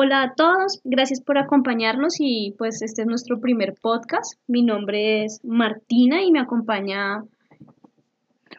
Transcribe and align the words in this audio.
Hola 0.00 0.22
a 0.22 0.34
todos, 0.34 0.80
gracias 0.84 1.20
por 1.20 1.38
acompañarnos 1.38 2.20
y 2.20 2.54
pues 2.56 2.82
este 2.82 3.02
es 3.02 3.08
nuestro 3.08 3.40
primer 3.40 3.74
podcast. 3.74 4.38
Mi 4.46 4.62
nombre 4.62 5.24
es 5.24 5.40
Martina 5.42 6.22
y 6.22 6.30
me 6.30 6.38
acompaña... 6.38 7.24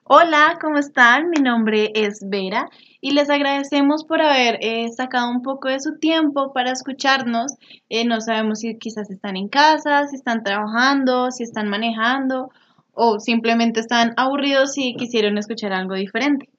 Hola, 0.04 0.58
¿cómo 0.60 0.80
están? 0.80 1.30
Mi 1.30 1.42
nombre 1.42 1.92
es 1.96 2.20
Vera 2.28 2.68
y 3.00 3.12
les 3.12 3.30
agradecemos 3.30 4.04
por 4.04 4.22
haber 4.22 4.58
eh, 4.60 4.90
sacado 4.92 5.32
un 5.32 5.42
poco 5.42 5.70
de 5.70 5.80
su 5.80 5.98
tiempo 5.98 6.52
para 6.52 6.72
escucharnos. 6.72 7.54
Eh, 7.88 8.04
no 8.04 8.20
sabemos 8.20 8.60
si 8.60 8.78
quizás 8.78 9.10
están 9.10 9.38
en 9.38 9.48
casa, 9.48 10.08
si 10.08 10.18
están 10.18 10.44
trabajando, 10.44 11.32
si 11.32 11.44
están 11.44 11.70
manejando 11.70 12.50
o 12.92 13.22
simplemente 13.22 13.80
están 13.80 14.12
aburridos 14.18 14.78
y 14.78 14.94
quisieron 14.98 15.38
escuchar 15.38 15.72
algo 15.72 15.94
diferente. 15.94 16.50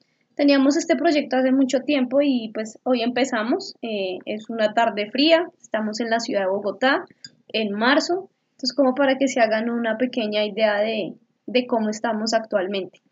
Teníamos 0.41 0.79
este 0.79 0.97
proyecto 0.97 1.37
hace 1.37 1.53
mucho 1.53 1.81
tiempo 1.81 2.23
y 2.23 2.51
pues 2.55 2.79
hoy 2.85 3.03
empezamos. 3.03 3.75
Eh, 3.83 4.17
es 4.25 4.49
una 4.49 4.73
tarde 4.73 5.11
fría, 5.11 5.47
estamos 5.61 6.01
en 6.01 6.09
la 6.09 6.19
ciudad 6.19 6.41
de 6.41 6.47
Bogotá 6.47 7.05
en 7.49 7.73
marzo, 7.73 8.31
entonces 8.53 8.73
como 8.75 8.95
para 8.95 9.19
que 9.19 9.29
se 9.29 9.41
hagan 9.41 9.69
una 9.69 9.99
pequeña 9.99 10.47
idea 10.47 10.79
de, 10.79 11.13
de 11.45 11.67
cómo 11.67 11.91
estamos 11.91 12.33
actualmente. 12.33 13.03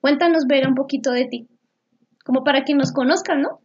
Cuéntanos, 0.00 0.46
Vera, 0.46 0.68
un 0.68 0.76
poquito 0.76 1.10
de 1.10 1.24
ti, 1.24 1.48
como 2.24 2.44
para 2.44 2.64
que 2.64 2.74
nos 2.74 2.92
conozcan, 2.92 3.42
¿no? 3.42 3.58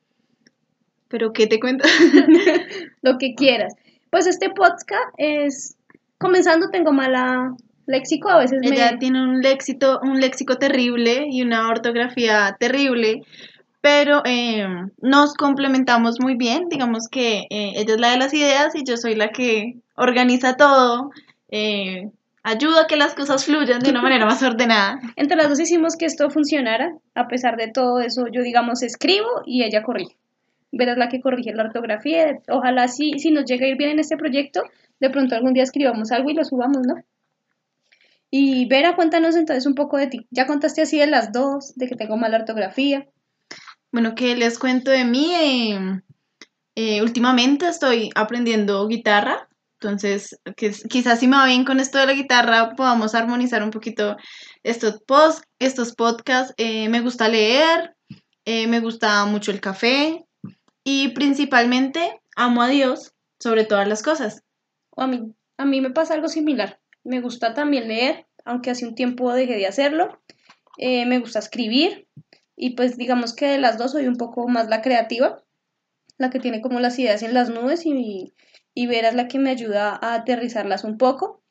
¿Pero 1.08 1.31
qué 1.31 1.45
te 1.45 1.59
cuento? 1.59 1.88
Lo 3.03 3.19
que 3.19 3.35
quieras. 3.35 3.75
Pues 4.09 4.25
este 4.25 4.49
podcast 4.49 5.13
es, 5.19 5.77
comenzando 6.17 6.72
tengo 6.72 6.91
mala 6.91 7.55
léxico 7.88 8.30
a 8.30 8.39
veces 8.39 8.59
Ella 8.63 8.98
tiene 8.99 9.23
un 9.23 9.41
léxico, 9.41 9.99
un 10.02 10.20
léxico 10.20 10.57
terrible 10.57 11.27
y 11.30 11.41
una 11.41 11.70
ortografía 11.70 12.55
terrible, 12.59 13.21
pero 13.81 14.21
eh, 14.25 14.66
nos 15.02 15.34
complementamos 15.35 16.20
muy 16.20 16.35
bien. 16.35 16.70
Digamos 16.70 17.08
que 17.09 17.45
eh, 17.49 17.73
ella 17.75 17.94
es 17.94 17.99
la 17.99 18.11
de 18.11 18.17
las 18.17 18.34
ideas 18.34 18.75
y 18.75 18.84
yo 18.84 18.98
soy 18.98 19.16
la 19.16 19.30
que 19.30 19.75
organiza 19.95 20.56
todo, 20.56 21.11
eh, 21.50 22.09
ayuda 22.44 22.83
a 22.83 22.88
que 22.88 22.95
las 22.95 23.13
cosas 23.13 23.45
fluyan 23.45 23.80
de 23.80 23.91
una 23.91 24.02
manera 24.02 24.25
más 24.25 24.41
ordenada. 24.41 25.00
Entre 25.16 25.38
las 25.38 25.50
dos 25.50 25.59
hicimos 25.59 25.95
que 25.97 26.06
esto 26.06 26.30
funcionara. 26.30 26.95
A 27.13 27.28
pesar 27.28 27.58
de 27.58 27.67
todo 27.67 28.00
eso, 28.00 28.25
yo 28.31 28.41
digamos 28.41 28.81
escribo 28.81 29.44
y 29.45 29.63
ella 29.63 29.83
corrige. 29.83 30.16
Verás 30.72 30.97
la 30.97 31.08
que 31.08 31.22
corrige 31.22 31.53
la 31.53 31.63
ortografía. 31.63 32.39
Ojalá 32.50 32.88
si, 32.88 33.19
si 33.19 33.31
nos 33.31 33.45
llega 33.45 33.66
a 33.66 33.69
ir 33.69 33.78
bien 33.78 33.91
en 33.91 34.00
este 34.00 34.17
proyecto, 34.17 34.63
de 35.00 35.09
pronto 35.09 35.36
algún 35.36 35.53
día 35.53 35.63
escribamos 35.63 36.11
algo 36.11 36.30
y 36.30 36.33
lo 36.33 36.44
subamos, 36.44 36.86
¿no? 36.86 36.95
Y 38.38 38.66
Vera, 38.66 38.97
cuéntanos 38.97 39.38
entonces 39.38 39.66
un 39.66 39.75
poco 39.75 39.95
de 39.95 40.08
ti. 40.08 40.28
Ya 40.30 40.45
contaste 40.45 40.81
así 40.81 41.00
de 41.00 41.08
las 41.08 41.31
dos, 41.31 41.73
de 41.78 41.88
que 41.88 41.95
tengo 41.95 42.17
mala 42.17 42.36
ortografía. 42.36 43.08
Bueno, 43.94 44.14
que 44.14 44.36
les 44.36 44.59
cuento 44.59 44.91
de 44.91 45.05
mí. 45.05 45.33
Eh, 45.33 46.02
eh, 46.75 47.02
últimamente 47.02 47.66
estoy 47.69 48.09
aprendiendo 48.13 48.86
guitarra, 48.89 49.47
entonces 49.80 50.38
que, 50.58 50.73
quizás 50.89 51.22
si 51.22 51.28
me 51.28 51.38
va 51.38 51.45
bien 51.45 51.63
con 51.63 51.80
esto 51.80 51.97
de 51.97 52.08
la 52.08 52.11
guitarra 52.11 52.75
podamos 52.75 53.16
armonizar 53.16 53.63
un 53.63 53.72
poquito 53.72 54.17
estos, 54.63 55.02
post, 55.08 55.45
estos 55.59 55.95
podcasts. 55.95 56.53
Eh, 56.58 56.89
me 56.89 57.00
gusta 57.00 57.30
leer, 57.30 57.95
me 58.45 58.81
gusta 58.81 59.23
mucho 59.28 59.52
el 59.52 59.61
café 59.61 60.25
y 60.83 61.13
principalmente 61.13 62.19
amo 62.36 62.63
a 62.63 62.67
Dios 62.67 63.13
sobre 63.39 63.63
todas 63.63 63.88
las 63.88 64.03
cosas. 64.03 64.44
A 64.97 65.08
mí, 65.08 65.22
a 65.58 65.63
mí 65.63 65.80
me 65.80 65.91
pasa 65.91 66.16
algo 66.16 66.28
similar. 66.28 66.81
Me 67.06 67.22
gusta 67.22 67.53
también 67.53 67.88
leer, 67.88 68.25
aunque 68.44 68.72
hace 68.72 68.86
un 68.86 68.95
tiempo 68.95 69.31
dejé 69.31 69.56
de 69.56 69.67
hacerlo. 69.67 70.20
Eh, 70.78 71.06
me 71.06 71.20
gusta 71.20 71.39
escribir 71.39 72.08
y 72.56 72.72
pues 72.72 72.97
digamos 72.97 73.34
que 73.34 73.45
de 73.45 73.58
las 73.59 73.78
dos 73.78 73.92
soy 73.92 74.08
un 74.08 74.17
poco 74.17 74.47
más 74.47 74.67
la 74.67 74.81
creativa, 74.81 75.42
la 76.17 76.30
que 76.30 76.39
tiene 76.39 76.62
como 76.62 76.80
las 76.80 76.97
ideas 77.00 77.22
en 77.23 77.34
las 77.34 77.50
nubes 77.50 77.86
y, 77.86 78.34
y 78.73 78.88
la 78.88 79.28
que 79.28 79.39
me 79.39 79.52
ayuda 79.52 79.97
a 80.02 80.16
aterrizarlas 80.16 80.84
un 80.84 80.97
poco. 80.97 81.44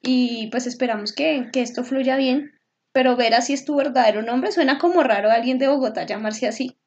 Y 0.00 0.48
pues 0.48 0.66
esperamos 0.66 1.12
que, 1.12 1.48
que 1.52 1.62
esto 1.62 1.84
fluya 1.84 2.16
bien. 2.16 2.52
Pero 2.92 3.16
Vera 3.16 3.42
si 3.42 3.52
es 3.52 3.64
tu 3.64 3.76
verdadero 3.76 4.22
nombre, 4.22 4.52
suena 4.52 4.78
como 4.78 5.02
raro 5.02 5.30
a 5.30 5.34
alguien 5.34 5.58
de 5.58 5.68
Bogotá 5.68 6.06
llamarse 6.06 6.46
así. 6.46 6.78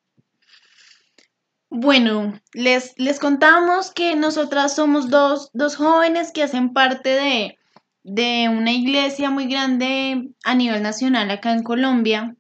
Bueno, 1.70 2.40
les, 2.54 2.94
les 2.98 3.20
contamos 3.20 3.92
que 3.92 4.16
nosotras 4.16 4.74
somos 4.74 5.10
dos, 5.10 5.52
dos 5.54 5.76
jóvenes 5.76 6.32
que 6.32 6.44
hacen 6.44 6.74
parte 6.74 7.10
de, 7.10 7.60
de 8.08 8.48
una 8.50 8.72
iglesia 8.72 9.30
muy 9.30 9.48
grande 9.48 10.30
a 10.46 10.56
nivel 10.56 10.82
nacional 10.82 11.30
acá 11.30 11.52
en 11.52 11.62
Colombia. 11.62 12.36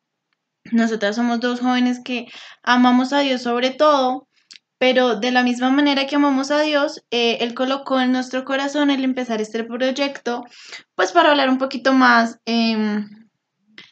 Nosotras 0.72 1.18
somos 1.18 1.42
dos 1.42 1.60
jóvenes 1.60 2.00
que 2.04 2.28
amamos 2.64 3.12
a 3.12 3.20
Dios 3.20 3.42
sobre 3.42 3.72
todo, 3.72 4.30
pero 4.78 5.18
de 5.18 5.32
la 5.32 5.44
misma 5.44 5.70
manera 5.70 6.08
que 6.08 6.16
amamos 6.16 6.52
a 6.52 6.62
Dios, 6.62 7.04
eh, 7.12 7.40
Él 7.42 7.54
colocó 7.54 8.00
en 8.00 8.14
nuestro 8.14 8.46
corazón 8.46 8.90
el 8.90 9.04
empezar 9.04 9.42
este 9.42 9.66
proyecto, 9.66 10.46
pues 10.96 11.12
para 11.12 11.32
hablar 11.32 11.50
un 11.50 11.58
poquito 11.58 11.92
más 11.92 12.40
em, 12.46 13.10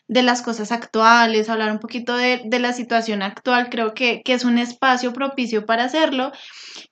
de 0.07 0.23
las 0.23 0.41
cosas 0.41 0.71
actuales, 0.71 1.49
hablar 1.49 1.73
un 1.73 1.79
poquito 1.79 2.15
de, 2.15 2.41
de 2.45 2.59
la 2.59 2.71
situación 2.71 3.21
actual, 3.21 3.69
creo 3.69 3.93
que, 3.93 4.21
que 4.23 4.33
es 4.33 4.45
un 4.45 4.59
espacio 4.59 5.11
propicio 5.11 5.65
para 5.65 5.83
hacerlo 5.83 6.31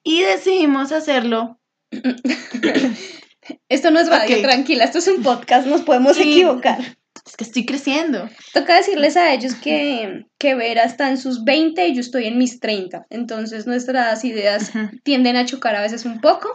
y 0.03 0.23
decidimos 0.23 0.91
hacerlo 0.91 1.57
Esto 3.69 3.91
no 3.91 3.99
es 3.99 4.09
radio, 4.09 4.41
tranquila, 4.41 4.85
esto 4.85 4.99
es 4.99 5.07
un 5.07 5.23
podcast, 5.23 5.67
nos 5.67 5.81
podemos 5.81 6.17
equivocar. 6.17 6.79
Es 7.25 7.37
que 7.37 7.43
estoy 7.45 7.65
creciendo. 7.65 8.29
Toca 8.53 8.75
decirles 8.75 9.15
a 9.15 9.33
ellos 9.33 9.55
que, 9.55 10.25
que 10.37 10.55
Vera 10.55 10.83
está 10.83 11.09
en 11.09 11.17
sus 11.17 11.43
20 11.43 11.87
y 11.87 11.95
yo 11.95 12.01
estoy 12.01 12.25
en 12.25 12.37
mis 12.37 12.59
30. 12.59 13.05
Entonces 13.09 13.65
nuestras 13.65 14.25
ideas 14.25 14.71
tienden 15.03 15.37
a 15.37 15.45
chocar 15.45 15.75
a 15.75 15.81
veces 15.81 16.05
un 16.05 16.19
poco, 16.19 16.49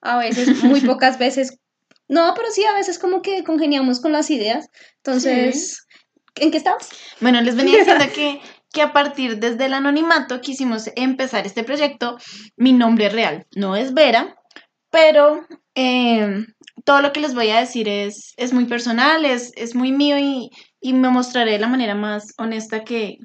a 0.00 0.18
veces, 0.18 0.62
muy 0.62 0.80
pocas 0.82 1.18
veces. 1.18 1.58
No, 2.08 2.34
pero 2.36 2.50
sí, 2.50 2.62
a 2.64 2.74
veces 2.74 2.98
como 2.98 3.22
que 3.22 3.42
congeniamos 3.42 4.00
con 4.00 4.12
las 4.12 4.30
ideas. 4.30 4.68
Entonces, 4.98 5.86
¿en 6.36 6.50
qué 6.50 6.58
estamos? 6.58 6.88
Bueno, 7.20 7.40
les 7.40 7.56
venía 7.56 7.78
diciendo 7.78 8.04
que, 8.14 8.40
que 8.72 8.82
a 8.82 8.92
partir 8.92 9.38
desde 9.38 9.64
el 9.64 9.74
anonimato 9.74 10.40
quisimos 10.40 10.90
empezar 10.94 11.46
este 11.46 11.64
proyecto. 11.64 12.16
Mi 12.56 12.72
nombre 12.72 13.08
real 13.08 13.46
no 13.56 13.76
es 13.76 13.92
Vera, 13.92 14.36
pero 14.90 15.46
eh, 15.74 16.46
todo 16.84 17.00
lo 17.00 17.12
que 17.12 17.20
les 17.20 17.34
voy 17.34 17.50
a 17.50 17.60
decir 17.60 17.88
es, 17.88 18.34
es 18.36 18.52
muy 18.52 18.66
personal, 18.66 19.24
es, 19.24 19.52
es 19.56 19.74
muy 19.74 19.92
mío 19.92 20.18
y, 20.18 20.50
y, 20.80 20.92
me 20.92 21.10
mostraré 21.10 21.52
de 21.52 21.58
la 21.58 21.68
manera 21.68 21.94
más 21.94 22.34
honesta 22.38 22.84
que, 22.84 23.18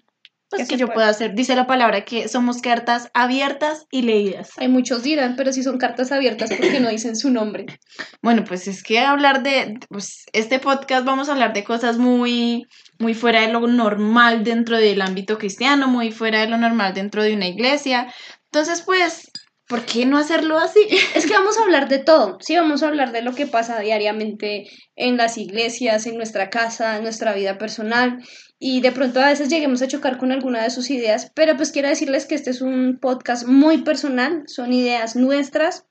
pues, 0.49 0.67
que 0.67 0.77
yo 0.77 0.87
pueda 0.87 1.09
hacer. 1.09 1.33
Dice 1.35 1.55
la 1.55 1.67
palabra 1.67 2.05
que 2.05 2.27
somos 2.27 2.61
cartas 2.61 3.09
abiertas 3.13 3.85
y 3.91 4.03
leídas. 4.03 4.51
Hay 4.57 4.67
muchos 4.67 5.03
dirán, 5.03 5.35
pero 5.35 5.51
si 5.51 5.63
son 5.63 5.77
cartas 5.77 6.11
abiertas, 6.11 6.49
porque 6.57 6.79
no 6.79 6.89
dicen 6.89 7.15
su 7.15 7.29
nombre? 7.29 7.65
Bueno, 8.21 8.43
pues 8.43 8.67
es 8.67 8.83
que 8.83 8.99
hablar 8.99 9.43
de, 9.43 9.77
pues 9.89 10.25
este 10.33 10.59
podcast 10.59 11.05
vamos 11.05 11.29
a 11.29 11.33
hablar 11.33 11.53
de 11.53 11.63
cosas 11.63 11.97
muy, 11.97 12.65
muy 12.99 13.13
fuera 13.13 13.41
de 13.41 13.53
lo 13.53 13.65
normal 13.67 14.43
dentro 14.43 14.77
del 14.77 15.01
ámbito 15.01 15.37
cristiano, 15.37 15.87
muy 15.87 16.11
fuera 16.11 16.41
de 16.41 16.49
lo 16.49 16.57
normal 16.57 16.93
dentro 16.93 17.23
de 17.23 17.33
una 17.33 17.47
iglesia. 17.47 18.13
Entonces, 18.45 18.81
pues 18.81 19.31
¿Por 19.67 19.85
qué 19.85 20.05
no 20.05 20.17
hacerlo 20.17 20.57
así? 20.57 20.79
Es 21.15 21.25
que 21.25 21.33
vamos 21.33 21.57
a 21.57 21.63
hablar 21.63 21.89
de 21.89 21.99
todo, 21.99 22.37
sí, 22.39 22.55
vamos 22.55 22.83
a 22.83 22.87
hablar 22.87 23.11
de 23.11 23.21
lo 23.21 23.33
que 23.33 23.47
pasa 23.47 23.79
diariamente 23.79 24.67
en 24.95 25.17
las 25.17 25.37
iglesias, 25.37 26.05
en 26.07 26.15
nuestra 26.15 26.49
casa, 26.49 26.97
en 26.97 27.03
nuestra 27.03 27.33
vida 27.33 27.57
personal 27.57 28.19
y 28.59 28.81
de 28.81 28.91
pronto 28.91 29.19
a 29.19 29.27
veces 29.27 29.49
lleguemos 29.49 29.81
a 29.81 29.87
chocar 29.87 30.17
con 30.17 30.31
alguna 30.31 30.63
de 30.63 30.69
sus 30.69 30.89
ideas, 30.89 31.31
pero 31.35 31.55
pues 31.57 31.71
quiero 31.71 31.89
decirles 31.89 32.25
que 32.25 32.35
este 32.35 32.49
es 32.49 32.61
un 32.61 32.97
podcast 32.99 33.45
muy 33.45 33.83
personal, 33.83 34.43
son 34.47 34.73
ideas 34.73 35.15
nuestras, 35.15 35.85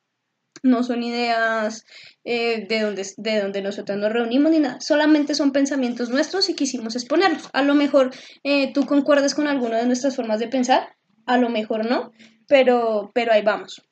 no 0.63 0.83
son 0.83 1.03
ideas 1.03 1.85
eh, 2.25 2.67
de, 2.69 2.81
donde, 2.81 3.07
de 3.19 3.41
donde 3.41 3.63
nosotros 3.63 3.99
nos 3.99 4.13
reunimos 4.13 4.51
ni 4.51 4.59
nada, 4.59 4.81
solamente 4.81 5.35
son 5.35 5.53
pensamientos 5.53 6.11
nuestros 6.11 6.49
y 6.49 6.55
quisimos 6.55 6.97
exponerlos. 6.97 7.49
A 7.53 7.63
lo 7.63 7.75
mejor 7.75 8.11
eh, 8.43 8.73
tú 8.73 8.85
concuerdas 8.85 9.35
con 9.35 9.47
alguna 9.47 9.79
de 9.79 9.87
nuestras 9.87 10.17
formas 10.17 10.41
de 10.41 10.49
pensar, 10.49 10.97
a 11.27 11.37
lo 11.39 11.49
mejor 11.49 11.89
no, 11.89 12.13
pero, 12.49 13.11
pero 13.15 13.33
ahí 13.33 13.43
vamos. 13.43 13.83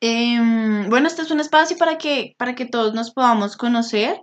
Em, 0.00 0.88
bueno, 0.88 1.08
este 1.08 1.22
es 1.22 1.30
un 1.30 1.40
espacio 1.40 1.76
para 1.76 1.98
que, 1.98 2.34
para 2.38 2.54
que 2.54 2.66
todos 2.66 2.94
nos 2.94 3.12
podamos 3.12 3.56
conocer. 3.56 4.20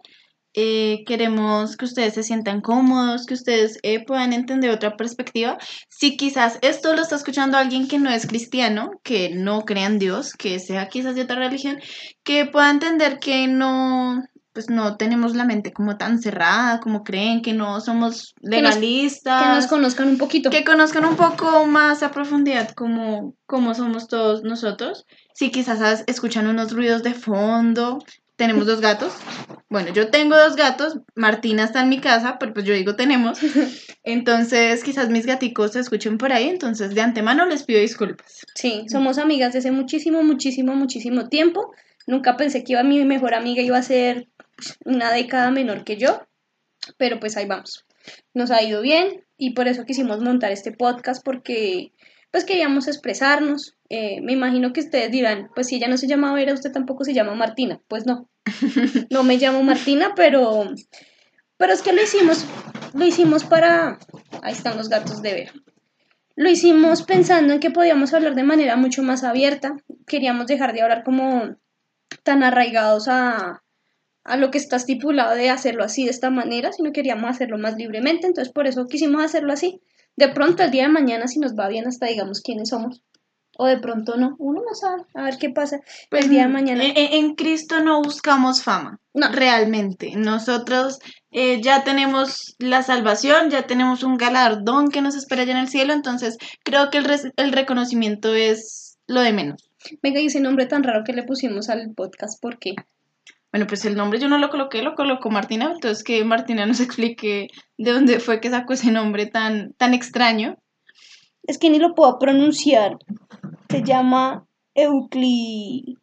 Eh, 0.55 1.03
queremos 1.07 1.77
que 1.77 1.85
ustedes 1.85 2.13
se 2.13 2.21
sientan 2.21 2.61
cómodos, 2.61 3.25
que 3.25 3.33
ustedes 3.33 3.79
eh, 3.81 4.05
puedan 4.05 4.33
entender 4.33 4.69
otra 4.69 4.95
perspectiva. 4.95 5.57
Si 5.89 6.15
quizás 6.15 6.59
esto 6.61 6.93
lo 6.93 7.01
está 7.01 7.15
escuchando 7.15 7.57
alguien 7.57 7.87
que 7.87 7.97
no 7.97 8.11
es 8.11 8.27
cristiano, 8.27 8.91
que 9.03 9.31
no 9.33 9.65
crea 9.65 9.87
en 9.87 9.97
Dios, 9.97 10.33
que 10.33 10.59
sea 10.59 10.89
quizás 10.89 11.15
de 11.15 11.23
otra 11.23 11.37
religión, 11.37 11.79
que 12.23 12.45
pueda 12.45 12.69
entender 12.69 13.17
que 13.19 13.47
no, 13.47 14.23
pues 14.53 14.69
no 14.69 14.97
tenemos 14.97 15.35
la 15.35 15.45
mente 15.45 15.73
como 15.73 15.97
tan 15.97 16.21
cerrada, 16.21 16.79
como 16.79 17.03
creen, 17.03 17.41
que 17.41 17.53
no 17.53 17.81
somos 17.81 18.35
legalistas. 18.41 19.41
Que 19.41 19.49
nos, 19.49 19.67
conozcan 19.67 20.09
un 20.09 20.17
poquito. 20.17 20.49
Que 20.49 20.63
conozcan 20.63 21.05
un 21.05 21.15
poco 21.15 21.65
más 21.65 22.03
a 22.03 22.11
profundidad 22.11 22.69
como, 22.71 23.35
como 23.45 23.73
somos 23.73 24.07
todos 24.07 24.43
nosotros. 24.43 25.05
Si 25.33 25.49
quizás 25.49 26.03
escuchan 26.05 26.47
unos 26.47 26.71
ruidos 26.71 27.01
de 27.01 27.15
fondo, 27.15 27.99
tenemos 28.35 28.67
dos 28.67 28.81
gatos. 28.81 29.13
Bueno, 29.69 29.91
yo 29.91 30.09
tengo 30.09 30.37
dos 30.37 30.55
gatos, 30.55 30.99
Martina 31.15 31.63
está 31.63 31.81
en 31.81 31.89
mi 31.89 31.99
casa, 31.99 32.37
pero 32.39 32.53
pues 32.53 32.65
yo 32.65 32.73
digo 32.73 32.95
tenemos. 32.95 33.39
Entonces, 34.03 34.83
quizás 34.83 35.09
mis 35.09 35.25
gaticos 35.25 35.71
se 35.71 35.79
escuchen 35.79 36.17
por 36.17 36.33
ahí, 36.33 36.49
entonces 36.49 36.93
de 36.93 36.99
antemano 36.99 37.45
les 37.45 37.63
pido 37.63 37.79
disculpas. 37.79 38.45
Sí, 38.53 38.85
somos 38.89 39.17
amigas 39.17 39.53
desde 39.53 39.71
muchísimo, 39.71 40.21
muchísimo, 40.23 40.75
muchísimo 40.75 41.29
tiempo. 41.29 41.71
Nunca 42.05 42.35
pensé 42.35 42.65
que 42.65 42.73
iba 42.73 42.83
mi 42.83 43.03
mejor 43.05 43.33
amiga 43.33 43.61
iba 43.61 43.77
a 43.77 43.83
ser 43.83 44.27
una 44.85 45.11
década 45.11 45.51
menor 45.51 45.83
que 45.83 45.97
yo, 45.97 46.25
pero 46.97 47.19
pues 47.19 47.37
ahí 47.37 47.45
vamos. 47.45 47.85
Nos 48.33 48.51
ha 48.51 48.61
ido 48.61 48.81
bien 48.81 49.25
y 49.37 49.51
por 49.51 49.67
eso 49.67 49.85
quisimos 49.85 50.19
montar 50.21 50.51
este 50.51 50.71
podcast 50.71 51.23
porque 51.23 51.93
pues 52.31 52.45
queríamos 52.45 52.87
expresarnos. 52.87 53.75
Eh, 53.89 54.19
me 54.21 54.33
imagino 54.33 54.73
que 54.73 54.81
ustedes 54.81 55.11
dirán, 55.11 55.49
pues 55.53 55.67
si 55.67 55.75
ella 55.75 55.87
no 55.87 55.97
se 55.97 56.07
llama 56.07 56.33
Vera, 56.33 56.53
usted 56.53 56.71
tampoco 56.71 57.03
se 57.03 57.13
llama 57.13 57.35
Martina. 57.35 57.79
Pues 57.87 58.05
no, 58.05 58.27
no 59.09 59.23
me 59.23 59.37
llamo 59.37 59.61
Martina, 59.63 60.13
pero, 60.15 60.65
pero 61.57 61.73
es 61.73 61.81
que 61.81 61.93
lo 61.93 62.01
hicimos, 62.01 62.45
lo 62.93 63.05
hicimos 63.05 63.43
para, 63.43 63.99
ahí 64.41 64.53
están 64.53 64.77
los 64.77 64.89
gatos 64.89 65.21
de 65.21 65.33
Vera. 65.33 65.53
Lo 66.35 66.49
hicimos 66.49 67.03
pensando 67.03 67.53
en 67.53 67.59
que 67.59 67.69
podíamos 67.69 68.13
hablar 68.13 68.33
de 68.33 68.43
manera 68.43 68.75
mucho 68.75 69.03
más 69.03 69.23
abierta. 69.23 69.77
Queríamos 70.07 70.47
dejar 70.47 70.73
de 70.73 70.81
hablar 70.81 71.03
como 71.03 71.55
tan 72.23 72.41
arraigados 72.41 73.07
a, 73.07 73.63
a 74.23 74.37
lo 74.37 74.51
que 74.51 74.57
está 74.57 74.77
estipulado 74.77 75.35
de 75.35 75.49
hacerlo 75.49 75.83
así 75.83 76.05
de 76.05 76.11
esta 76.11 76.29
manera, 76.29 76.71
sino 76.71 76.91
queríamos 76.91 77.29
hacerlo 77.29 77.57
más 77.57 77.75
libremente, 77.75 78.27
entonces 78.27 78.53
por 78.53 78.67
eso 78.67 78.85
quisimos 78.87 79.23
hacerlo 79.23 79.53
así. 79.53 79.81
De 80.15 80.29
pronto 80.29 80.63
el 80.63 80.71
día 80.71 80.83
de 80.83 80.89
mañana 80.89 81.27
si 81.27 81.39
nos 81.39 81.53
va 81.55 81.67
bien 81.67 81.87
hasta 81.87 82.07
digamos 82.07 82.41
quiénes 82.41 82.69
somos. 82.69 83.01
O 83.55 83.67
de 83.67 83.77
pronto 83.77 84.17
no, 84.17 84.35
uno 84.39 84.61
no 84.67 84.73
sabe, 84.73 85.03
a 85.13 85.23
ver 85.25 85.37
qué 85.37 85.49
pasa 85.51 85.79
el 86.09 86.27
día 86.29 86.43
de 86.43 86.47
Mm, 86.47 86.51
mañana. 86.53 86.83
En, 86.85 86.93
en 86.95 87.35
Cristo 87.35 87.81
no 87.81 88.01
buscamos 88.01 88.63
fama, 88.63 88.99
No. 89.13 89.31
realmente. 89.31 90.13
Nosotros 90.15 90.97
eh, 91.29 91.61
ya 91.61 91.83
tenemos 91.83 92.55
la 92.57 92.81
salvación, 92.81 93.51
ya 93.51 93.67
tenemos 93.67 94.01
un 94.03 94.17
galardón 94.17 94.89
que 94.89 95.03
nos 95.03 95.15
espera 95.15 95.43
allá 95.43 95.51
en 95.51 95.57
el 95.59 95.67
cielo, 95.67 95.93
entonces 95.93 96.37
creo 96.63 96.89
que 96.89 96.97
el, 96.97 97.07
el 97.35 97.51
reconocimiento 97.51 98.33
es 98.33 98.97
lo 99.05 99.21
de 99.21 99.33
menos. 99.33 99.69
Venga, 100.01 100.19
y 100.19 100.27
ese 100.27 100.39
nombre 100.39 100.65
tan 100.65 100.81
raro 100.83 101.03
que 101.03 101.13
le 101.13 101.21
pusimos 101.23 101.69
al 101.69 101.93
podcast, 101.93 102.41
¿por 102.41 102.57
qué? 102.57 102.73
Bueno, 103.53 103.67
pues 103.67 103.85
el 103.85 103.95
nombre 103.95 104.19
yo 104.19 104.27
no 104.27 104.39
lo 104.39 104.49
coloqué, 104.49 104.81
lo 104.81 104.95
colocó 104.95 105.29
Martina, 105.29 105.71
entonces 105.71 106.03
que 106.03 106.25
Martina 106.25 106.65
nos 106.65 106.79
explique 106.81 107.47
de 107.77 107.91
dónde 107.91 108.19
fue 108.19 108.41
que 108.41 108.49
sacó 108.49 108.73
ese 108.73 108.91
nombre 108.91 109.27
tan, 109.27 109.73
tan 109.73 109.93
extraño. 109.93 110.57
Es 111.43 111.59
que 111.59 111.69
ni 111.69 111.77
lo 111.77 111.93
puedo 111.93 112.17
pronunciar. 112.19 112.97
Se 113.69 113.83
llama 113.83 114.45
Eucli... 114.73 115.97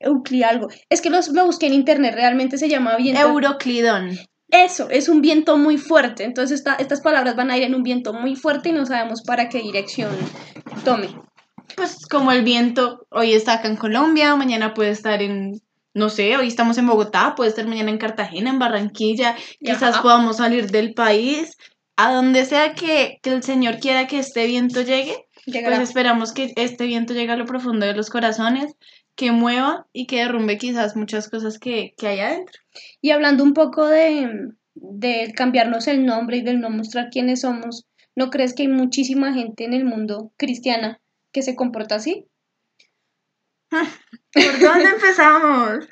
Eucli 0.00 0.42
algo. 0.42 0.68
Es 0.88 1.00
que 1.00 1.10
los, 1.10 1.28
lo 1.28 1.44
busqué 1.46 1.66
en 1.66 1.74
internet, 1.74 2.14
realmente 2.14 2.56
se 2.58 2.68
llama 2.68 2.96
viento. 2.96 3.20
Euroclidón. 3.20 4.10
Eso, 4.48 4.88
es 4.90 5.08
un 5.08 5.20
viento 5.20 5.56
muy 5.58 5.76
fuerte. 5.78 6.24
Entonces 6.24 6.58
esta- 6.60 6.76
estas 6.76 7.00
palabras 7.00 7.36
van 7.36 7.50
a 7.50 7.56
ir 7.56 7.62
en 7.64 7.74
un 7.74 7.82
viento 7.82 8.12
muy 8.12 8.36
fuerte 8.36 8.68
y 8.68 8.72
no 8.72 8.86
sabemos 8.86 9.22
para 9.22 9.48
qué 9.48 9.58
dirección 9.60 10.10
tome. 10.84 11.08
Pues 11.76 12.06
como 12.06 12.32
el 12.32 12.44
viento 12.44 13.06
hoy 13.10 13.32
está 13.32 13.54
acá 13.54 13.68
en 13.68 13.76
Colombia, 13.76 14.36
mañana 14.36 14.74
puede 14.74 14.90
estar 14.90 15.22
en, 15.22 15.60
no 15.94 16.10
sé, 16.10 16.36
hoy 16.36 16.48
estamos 16.48 16.76
en 16.76 16.86
Bogotá, 16.86 17.34
puede 17.36 17.50
estar 17.50 17.66
mañana 17.66 17.90
en 17.90 17.98
Cartagena, 17.98 18.50
en 18.50 18.58
Barranquilla, 18.58 19.36
quizás 19.60 19.94
Ajá. 19.94 20.02
podamos 20.02 20.38
salir 20.38 20.70
del 20.70 20.92
país, 20.92 21.56
a 21.96 22.12
donde 22.12 22.44
sea 22.44 22.74
que, 22.74 23.18
que 23.22 23.30
el 23.30 23.42
Señor 23.44 23.78
quiera 23.78 24.06
que 24.08 24.18
este 24.18 24.46
viento 24.46 24.82
llegue, 24.82 25.14
Llegará. 25.46 25.76
pues 25.76 25.88
esperamos 25.88 26.32
que 26.32 26.52
este 26.56 26.86
viento 26.86 27.14
llegue 27.14 27.32
a 27.32 27.36
lo 27.36 27.46
profundo 27.46 27.86
de 27.86 27.94
los 27.94 28.10
corazones, 28.10 28.74
que 29.14 29.30
mueva 29.30 29.86
y 29.92 30.06
que 30.06 30.16
derrumbe 30.16 30.58
quizás 30.58 30.96
muchas 30.96 31.30
cosas 31.30 31.60
que, 31.60 31.94
que 31.96 32.08
hay 32.08 32.18
adentro. 32.18 32.60
Y 33.00 33.12
hablando 33.12 33.44
un 33.44 33.54
poco 33.54 33.86
de, 33.86 34.48
de 34.74 35.32
cambiarnos 35.36 35.86
el 35.86 36.04
nombre 36.04 36.38
y 36.38 36.42
del 36.42 36.60
no 36.60 36.70
mostrar 36.70 37.10
quiénes 37.10 37.42
somos, 37.42 37.86
¿no 38.16 38.30
crees 38.30 38.54
que 38.54 38.62
hay 38.64 38.68
muchísima 38.68 39.32
gente 39.32 39.64
en 39.64 39.74
el 39.74 39.84
mundo 39.84 40.32
cristiana 40.36 41.00
que 41.32 41.42
se 41.42 41.54
comporta 41.54 41.96
así? 41.96 42.26
¿Por 44.32 44.58
dónde 44.60 44.88
empezamos? 44.90 45.86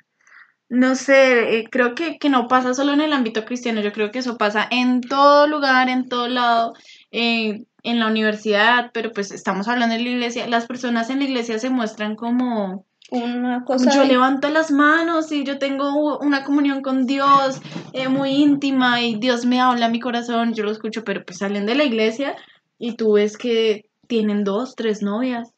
No 0.68 0.94
sé, 0.94 1.58
eh, 1.58 1.64
creo 1.70 1.94
que, 1.94 2.18
que 2.18 2.30
no 2.30 2.48
pasa 2.48 2.72
solo 2.72 2.94
en 2.94 3.02
el 3.02 3.12
ámbito 3.12 3.44
cristiano, 3.44 3.82
yo 3.82 3.92
creo 3.92 4.10
que 4.10 4.20
eso 4.20 4.38
pasa 4.38 4.66
en 4.70 5.02
todo 5.02 5.46
lugar, 5.46 5.90
en 5.90 6.08
todo 6.08 6.28
lado, 6.28 6.72
eh, 7.10 7.66
en 7.82 8.00
la 8.00 8.06
universidad, 8.06 8.90
pero 8.94 9.12
pues 9.12 9.32
estamos 9.32 9.68
hablando 9.68 9.96
de 9.96 10.02
la 10.02 10.08
iglesia, 10.08 10.46
las 10.46 10.66
personas 10.66 11.10
en 11.10 11.18
la 11.18 11.26
iglesia 11.26 11.58
se 11.58 11.68
muestran 11.68 12.16
como, 12.16 12.86
Una 13.10 13.64
cosa... 13.64 13.94
yo 13.94 14.04
levanto 14.04 14.48
las 14.48 14.70
manos 14.70 15.30
y 15.30 15.44
yo 15.44 15.58
tengo 15.58 16.18
una 16.20 16.42
comunión 16.42 16.80
con 16.80 17.04
Dios 17.04 17.60
eh, 17.92 18.08
muy 18.08 18.30
íntima 18.30 19.02
y 19.02 19.16
Dios 19.16 19.44
me 19.44 19.60
habla 19.60 19.86
a 19.86 19.90
mi 19.90 20.00
corazón, 20.00 20.54
yo 20.54 20.64
lo 20.64 20.70
escucho, 20.70 21.04
pero 21.04 21.22
pues 21.22 21.36
salen 21.36 21.66
de 21.66 21.74
la 21.74 21.84
iglesia 21.84 22.34
y 22.78 22.96
tú 22.96 23.12
ves 23.12 23.36
que 23.36 23.90
tienen 24.06 24.42
dos, 24.42 24.74
tres 24.74 25.02
novias, 25.02 25.51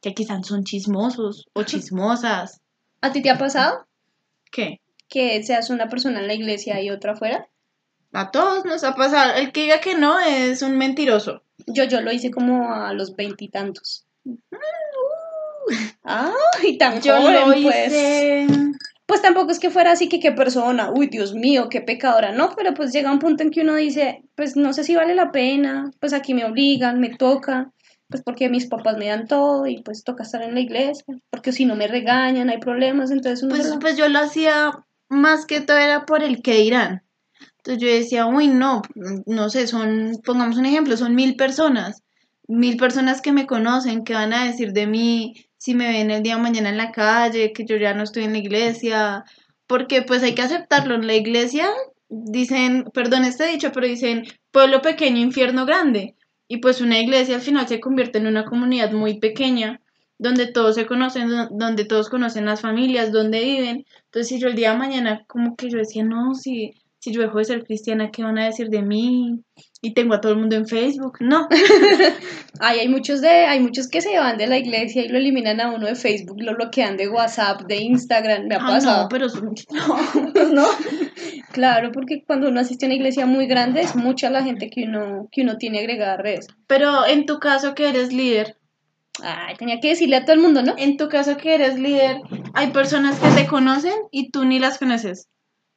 que 0.00 0.14
quizás 0.14 0.46
son 0.46 0.64
chismosos 0.64 1.48
o 1.52 1.62
chismosas. 1.62 2.60
¿A 3.00 3.12
ti 3.12 3.22
te 3.22 3.30
ha 3.30 3.38
pasado 3.38 3.86
¿Qué? 4.50 4.80
que 5.08 5.42
seas 5.42 5.70
una 5.70 5.88
persona 5.88 6.20
en 6.20 6.26
la 6.26 6.34
iglesia 6.34 6.80
y 6.80 6.90
otra 6.90 7.12
afuera? 7.12 7.48
A 8.12 8.30
todos 8.30 8.64
nos 8.64 8.84
ha 8.84 8.94
pasado. 8.94 9.34
El 9.34 9.52
que 9.52 9.62
diga 9.62 9.80
que 9.80 9.94
no 9.94 10.18
es 10.18 10.62
un 10.62 10.76
mentiroso. 10.76 11.42
Yo, 11.66 11.84
yo 11.84 12.00
lo 12.00 12.12
hice 12.12 12.30
como 12.30 12.72
a 12.72 12.92
los 12.92 13.14
veintitantos. 13.14 14.06
¡Ay, 16.02 16.78
tan 16.78 17.00
Yo 17.00 17.16
joven, 17.16 17.34
lo 17.34 17.62
pues! 17.62 17.92
Pues 19.06 19.22
tampoco 19.22 19.50
es 19.50 19.58
que 19.58 19.70
fuera 19.70 19.92
así 19.92 20.08
que 20.08 20.20
qué 20.20 20.30
persona, 20.30 20.92
uy, 20.94 21.08
Dios 21.08 21.34
mío, 21.34 21.68
qué 21.68 21.80
pecadora, 21.80 22.30
no, 22.30 22.54
pero 22.56 22.74
pues 22.74 22.92
llega 22.92 23.10
un 23.10 23.18
punto 23.18 23.42
en 23.42 23.50
que 23.50 23.62
uno 23.62 23.74
dice, 23.74 24.22
pues 24.36 24.54
no 24.54 24.72
sé 24.72 24.84
si 24.84 24.94
vale 24.94 25.16
la 25.16 25.32
pena, 25.32 25.90
pues 25.98 26.12
aquí 26.12 26.32
me 26.32 26.44
obligan, 26.44 27.00
me 27.00 27.16
toca, 27.16 27.72
pues 28.10 28.22
porque 28.22 28.48
mis 28.48 28.66
papás 28.66 28.96
me 28.98 29.06
dan 29.06 29.26
todo 29.26 29.66
y 29.66 29.82
pues 29.82 30.04
toca 30.04 30.24
estar 30.24 30.42
en 30.42 30.54
la 30.54 30.60
iglesia, 30.60 31.04
porque 31.30 31.52
si 31.52 31.64
no 31.64 31.76
me 31.76 31.86
regañan, 31.86 32.50
hay 32.50 32.58
problemas, 32.58 33.10
entonces 33.10 33.42
uno 33.42 33.54
Pues, 33.54 33.74
pues 33.80 33.96
yo 33.96 34.08
lo 34.08 34.18
hacía 34.18 34.84
más 35.08 35.46
que 35.46 35.60
todo 35.60 35.78
era 35.78 36.06
por 36.06 36.22
el 36.22 36.42
que 36.42 36.54
dirán. 36.54 37.02
Entonces 37.58 37.82
yo 37.82 37.88
decía, 37.88 38.26
uy, 38.26 38.48
no, 38.48 38.82
no 39.26 39.50
sé, 39.50 39.66
son, 39.66 40.12
pongamos 40.24 40.56
un 40.56 40.66
ejemplo, 40.66 40.96
son 40.96 41.14
mil 41.14 41.36
personas. 41.36 42.02
Mil 42.48 42.76
personas 42.76 43.20
que 43.20 43.32
me 43.32 43.46
conocen, 43.46 44.02
que 44.02 44.14
van 44.14 44.32
a 44.32 44.44
decir 44.44 44.72
de 44.72 44.86
mí 44.86 45.46
si 45.56 45.74
me 45.74 45.88
ven 45.88 46.10
el 46.10 46.22
día 46.22 46.36
de 46.36 46.42
mañana 46.42 46.70
en 46.70 46.78
la 46.78 46.90
calle, 46.90 47.52
que 47.52 47.66
yo 47.66 47.76
ya 47.76 47.92
no 47.92 48.02
estoy 48.02 48.24
en 48.24 48.32
la 48.32 48.38
iglesia. 48.38 49.24
Porque 49.66 50.02
pues 50.02 50.22
hay 50.22 50.34
que 50.34 50.42
aceptarlo. 50.42 50.94
En 50.94 51.06
la 51.06 51.14
iglesia 51.14 51.68
dicen, 52.08 52.84
perdón 52.94 53.24
este 53.24 53.46
dicho, 53.46 53.70
pero 53.72 53.86
dicen 53.86 54.24
pueblo 54.50 54.80
pequeño, 54.80 55.18
infierno 55.18 55.66
grande. 55.66 56.16
Y 56.50 56.58
pues 56.58 56.82
una 56.82 56.98
iglesia 57.00 57.36
al 57.36 57.40
final 57.40 57.66
se 57.66 57.80
convierte 57.80 58.18
en 58.18 58.26
una 58.26 58.44
comunidad 58.44 58.92
muy 58.92 59.18
pequeña, 59.18 59.80
donde 60.18 60.46
todos 60.52 60.74
se 60.74 60.84
conocen, 60.86 61.30
do- 61.30 61.48
donde 61.50 61.86
todos 61.86 62.10
conocen 62.10 62.44
las 62.44 62.60
familias, 62.60 63.10
donde 63.10 63.40
viven. 63.40 63.86
Entonces 64.04 64.28
si 64.28 64.38
yo 64.38 64.48
el 64.48 64.54
día 64.56 64.72
de 64.72 64.78
mañana 64.78 65.24
como 65.26 65.56
que 65.56 65.70
yo 65.70 65.78
decía, 65.78 66.04
no, 66.04 66.34
si, 66.34 66.72
si 66.98 67.10
yo 67.12 67.22
dejo 67.22 67.38
de 67.38 67.44
ser 67.46 67.64
cristiana, 67.64 68.10
¿qué 68.10 68.22
van 68.22 68.36
a 68.38 68.44
decir 68.46 68.68
de 68.68 68.82
mí? 68.82 69.40
Y 69.82 69.94
tengo 69.94 70.12
a 70.14 70.20
todo 70.20 70.32
el 70.32 70.38
mundo 70.38 70.56
en 70.56 70.66
Facebook. 70.68 71.16
No, 71.20 71.48
Ay, 72.60 72.80
hay 72.80 72.88
muchos 72.88 73.22
de, 73.22 73.28
hay 73.28 73.60
muchos 73.60 73.88
que 73.88 74.02
se 74.02 74.18
van 74.18 74.36
de 74.36 74.46
la 74.46 74.58
iglesia 74.58 75.02
y 75.04 75.08
lo 75.08 75.16
eliminan 75.16 75.58
a 75.60 75.70
uno 75.72 75.86
de 75.86 75.94
Facebook, 75.94 76.42
lo 76.42 76.54
bloquean 76.54 76.98
de 76.98 77.08
WhatsApp, 77.08 77.62
de 77.62 77.76
Instagram, 77.76 78.46
me 78.46 78.56
ha 78.56 78.58
Ah, 78.60 78.66
pasado. 78.66 79.02
no, 79.04 79.08
pero 79.10 79.28
son- 79.30 79.54
no. 80.52 80.66
Claro, 81.52 81.92
porque 81.92 82.22
cuando 82.26 82.48
uno 82.48 82.60
asiste 82.60 82.84
a 82.84 82.88
una 82.88 82.94
iglesia 82.96 83.24
muy 83.26 83.46
grande 83.46 83.80
es 83.80 83.96
mucha 83.96 84.28
la 84.30 84.42
gente 84.44 84.68
que 84.68 84.84
uno, 84.84 85.28
que 85.32 85.42
uno 85.42 85.56
tiene 85.56 85.78
agregada 85.78 86.14
a 86.14 86.16
redes. 86.18 86.46
Pero 86.66 87.06
en 87.06 87.24
tu 87.26 87.38
caso 87.38 87.74
que 87.74 87.88
eres 87.88 88.12
líder, 88.12 88.56
Ay, 89.22 89.54
tenía 89.56 89.80
que 89.80 89.88
decirle 89.88 90.16
a 90.16 90.24
todo 90.24 90.34
el 90.34 90.40
mundo, 90.40 90.62
¿no? 90.62 90.74
en 90.78 90.96
tu 90.96 91.08
caso 91.08 91.36
que 91.36 91.54
eres 91.54 91.78
líder, 91.78 92.18
hay 92.54 92.68
personas 92.68 93.18
que 93.18 93.28
te 93.30 93.46
conocen 93.48 93.92
y 94.10 94.30
tú 94.30 94.44
ni 94.44 94.58
las 94.58 94.78
conoces. 94.78 95.28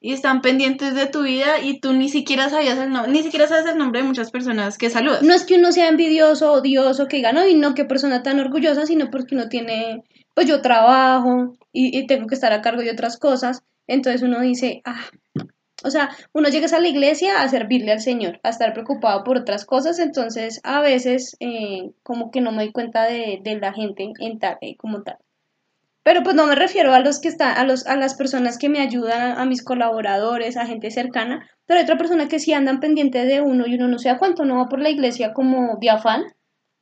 Y 0.04 0.12
están 0.12 0.42
pendientes 0.42 0.94
de 0.94 1.06
tu 1.06 1.22
vida 1.22 1.60
y 1.62 1.80
tú 1.80 1.94
ni 1.94 2.10
siquiera 2.10 2.50
sabías 2.50 2.78
el 2.78 2.92
nombre, 2.92 3.10
ni 3.10 3.22
siquiera 3.22 3.46
sabes 3.46 3.64
el 3.64 3.78
nombre 3.78 4.02
de 4.02 4.06
muchas 4.06 4.30
personas 4.30 4.76
que 4.76 4.90
saludas. 4.90 5.22
No 5.22 5.32
es 5.32 5.46
que 5.46 5.54
uno 5.54 5.72
sea 5.72 5.88
envidioso, 5.88 6.52
odioso, 6.52 7.08
que 7.08 7.16
diga, 7.16 7.32
no, 7.32 7.48
y 7.48 7.54
no, 7.54 7.74
qué 7.74 7.86
persona 7.86 8.22
tan 8.22 8.38
orgullosa, 8.38 8.84
sino 8.84 9.10
porque 9.10 9.34
uno 9.34 9.48
tiene, 9.48 10.02
pues 10.34 10.46
yo 10.46 10.60
trabajo 10.60 11.56
y, 11.72 11.98
y 11.98 12.06
tengo 12.06 12.26
que 12.26 12.34
estar 12.34 12.52
a 12.52 12.60
cargo 12.60 12.82
de 12.82 12.90
otras 12.90 13.16
cosas. 13.16 13.62
Entonces 13.86 14.20
uno 14.20 14.42
dice, 14.42 14.82
ah, 14.84 15.06
o 15.82 15.90
sea, 15.90 16.10
uno 16.34 16.50
llega 16.50 16.66
a 16.76 16.80
la 16.80 16.88
iglesia 16.88 17.40
a 17.40 17.48
servirle 17.48 17.92
al 17.92 18.02
Señor, 18.02 18.40
a 18.42 18.50
estar 18.50 18.74
preocupado 18.74 19.24
por 19.24 19.38
otras 19.38 19.64
cosas, 19.64 19.98
entonces 19.98 20.60
a 20.64 20.82
veces 20.82 21.34
eh, 21.40 21.92
como 22.02 22.30
que 22.30 22.42
no 22.42 22.52
me 22.52 22.64
doy 22.64 22.72
cuenta 22.72 23.04
de, 23.04 23.40
de 23.42 23.58
la 23.58 23.72
gente 23.72 24.12
en 24.18 24.38
tal, 24.38 24.58
eh, 24.60 24.76
como 24.76 25.02
tal. 25.02 25.16
Pero 26.04 26.22
pues 26.22 26.36
no 26.36 26.46
me 26.46 26.54
refiero 26.54 26.92
a 26.94 27.00
los 27.00 27.18
que 27.18 27.28
están, 27.28 27.56
a 27.56 27.64
los, 27.64 27.86
a 27.86 27.96
las 27.96 28.14
personas 28.14 28.58
que 28.58 28.68
me 28.68 28.80
ayudan, 28.80 29.38
a 29.38 29.44
mis 29.46 29.64
colaboradores, 29.64 30.56
a 30.56 30.66
gente 30.66 30.90
cercana, 30.90 31.48
pero 31.66 31.78
hay 31.78 31.84
otra 31.84 31.96
persona 31.96 32.28
que 32.28 32.38
sí 32.38 32.52
andan 32.52 32.78
pendientes 32.78 33.26
de 33.26 33.40
uno 33.40 33.66
y 33.66 33.74
uno 33.74 33.88
no 33.88 33.98
sé 33.98 34.10
a 34.10 34.18
cuánto 34.18 34.44
no 34.44 34.58
va 34.58 34.68
por 34.68 34.80
la 34.80 34.90
iglesia 34.90 35.32
como 35.32 35.78
de 35.80 35.90
afán. 35.90 36.22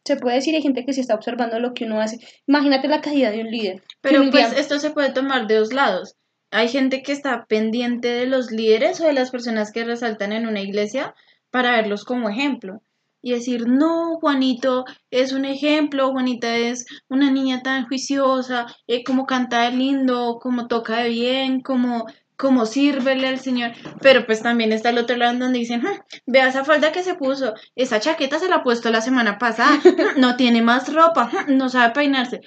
Se 0.05 0.17
puede 0.17 0.37
decir, 0.37 0.55
hay 0.57 0.63
gente 0.63 0.85
que 0.85 0.93
sí 0.93 1.01
está 1.01 1.15
observando 1.15 1.61
lo 1.61 1.73
que 1.73 1.85
uno 1.85 2.01
hace. 2.01 2.19
Imagínate 2.49 2.89
la 2.89 3.01
caída 3.01 3.31
de 3.31 3.43
un 3.43 3.51
líder. 3.53 3.83
Pero 4.01 4.21
un 4.23 4.31
pues 4.31 4.51
día- 4.51 4.61
esto 4.61 4.81
se 4.81 4.91
puede 4.91 5.13
tomar 5.13 5.47
de 5.47 5.55
dos 5.55 5.73
lados. 5.73 6.17
Hay 6.51 6.69
gente 6.69 7.03
que 7.03 7.13
está 7.13 7.47
pendiente 7.47 8.09
de 8.09 8.27
los 8.27 8.51
líderes 8.51 9.01
o 9.01 9.07
de 9.07 9.13
las 9.13 9.31
personas 9.31 9.71
que 9.71 9.85
resaltan 9.85 10.33
en 10.33 10.49
una 10.49 10.61
iglesia 10.61 11.15
para 11.53 11.71
verlos 11.71 12.05
como 12.05 12.29
ejemplo. 12.29 12.83
Y 13.23 13.33
decir, 13.33 13.69
no, 13.69 14.17
Juanito 14.21 14.85
es 15.11 15.33
un 15.33 15.45
ejemplo, 15.45 16.11
Juanita 16.11 16.57
es 16.57 16.85
una 17.09 17.31
niña 17.31 17.63
tan 17.63 17.87
juiciosa, 17.87 18.67
eh, 18.89 19.05
como 19.05 19.27
canta 19.27 19.63
de 19.63 19.77
lindo, 19.77 20.39
como 20.43 20.67
toca 20.67 20.99
de 20.99 21.09
bien, 21.11 21.61
como, 21.63 22.07
como 22.37 22.67
sírvele 22.67 23.29
al 23.29 23.39
Señor. 23.39 23.73
Pero 24.03 24.27
pues 24.27 24.43
también 24.43 24.73
está 24.73 24.91
el 24.91 24.99
otro 24.99 25.17
lado 25.17 25.33
en 25.33 25.39
donde 25.39 25.61
dicen, 25.61 25.83
"Hmm, 25.83 26.01
vea 26.27 26.49
esa 26.49 26.65
falda 26.65 26.91
que 26.93 27.03
se 27.05 27.15
puso, 27.15 27.55
esa 27.77 28.01
chaqueta 28.01 28.39
se 28.41 28.49
la 28.49 28.57
ha 28.57 28.63
puesto 28.65 28.91
la 28.91 29.01
semana 29.01 29.39
pasada, 29.39 29.77
Hmm, 29.85 29.85
no 30.19 30.37
tiene 30.37 30.61
más 30.63 30.93
ropa, 30.93 31.31
Hmm, 31.31 31.57
no 31.57 31.69
sabe 31.69 31.93
peinarse. 31.95 32.41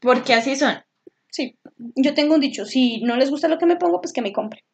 Porque 0.00 0.34
así 0.34 0.56
son. 0.56 0.76
Sí, 1.30 1.56
yo 1.96 2.14
tengo 2.14 2.34
un 2.34 2.40
dicho, 2.40 2.66
si 2.66 3.00
no 3.02 3.16
les 3.16 3.30
gusta 3.30 3.48
lo 3.48 3.58
que 3.58 3.66
me 3.66 3.76
pongo, 3.76 4.00
pues 4.00 4.12
que 4.12 4.22
me 4.22 4.32
compre. 4.32 4.64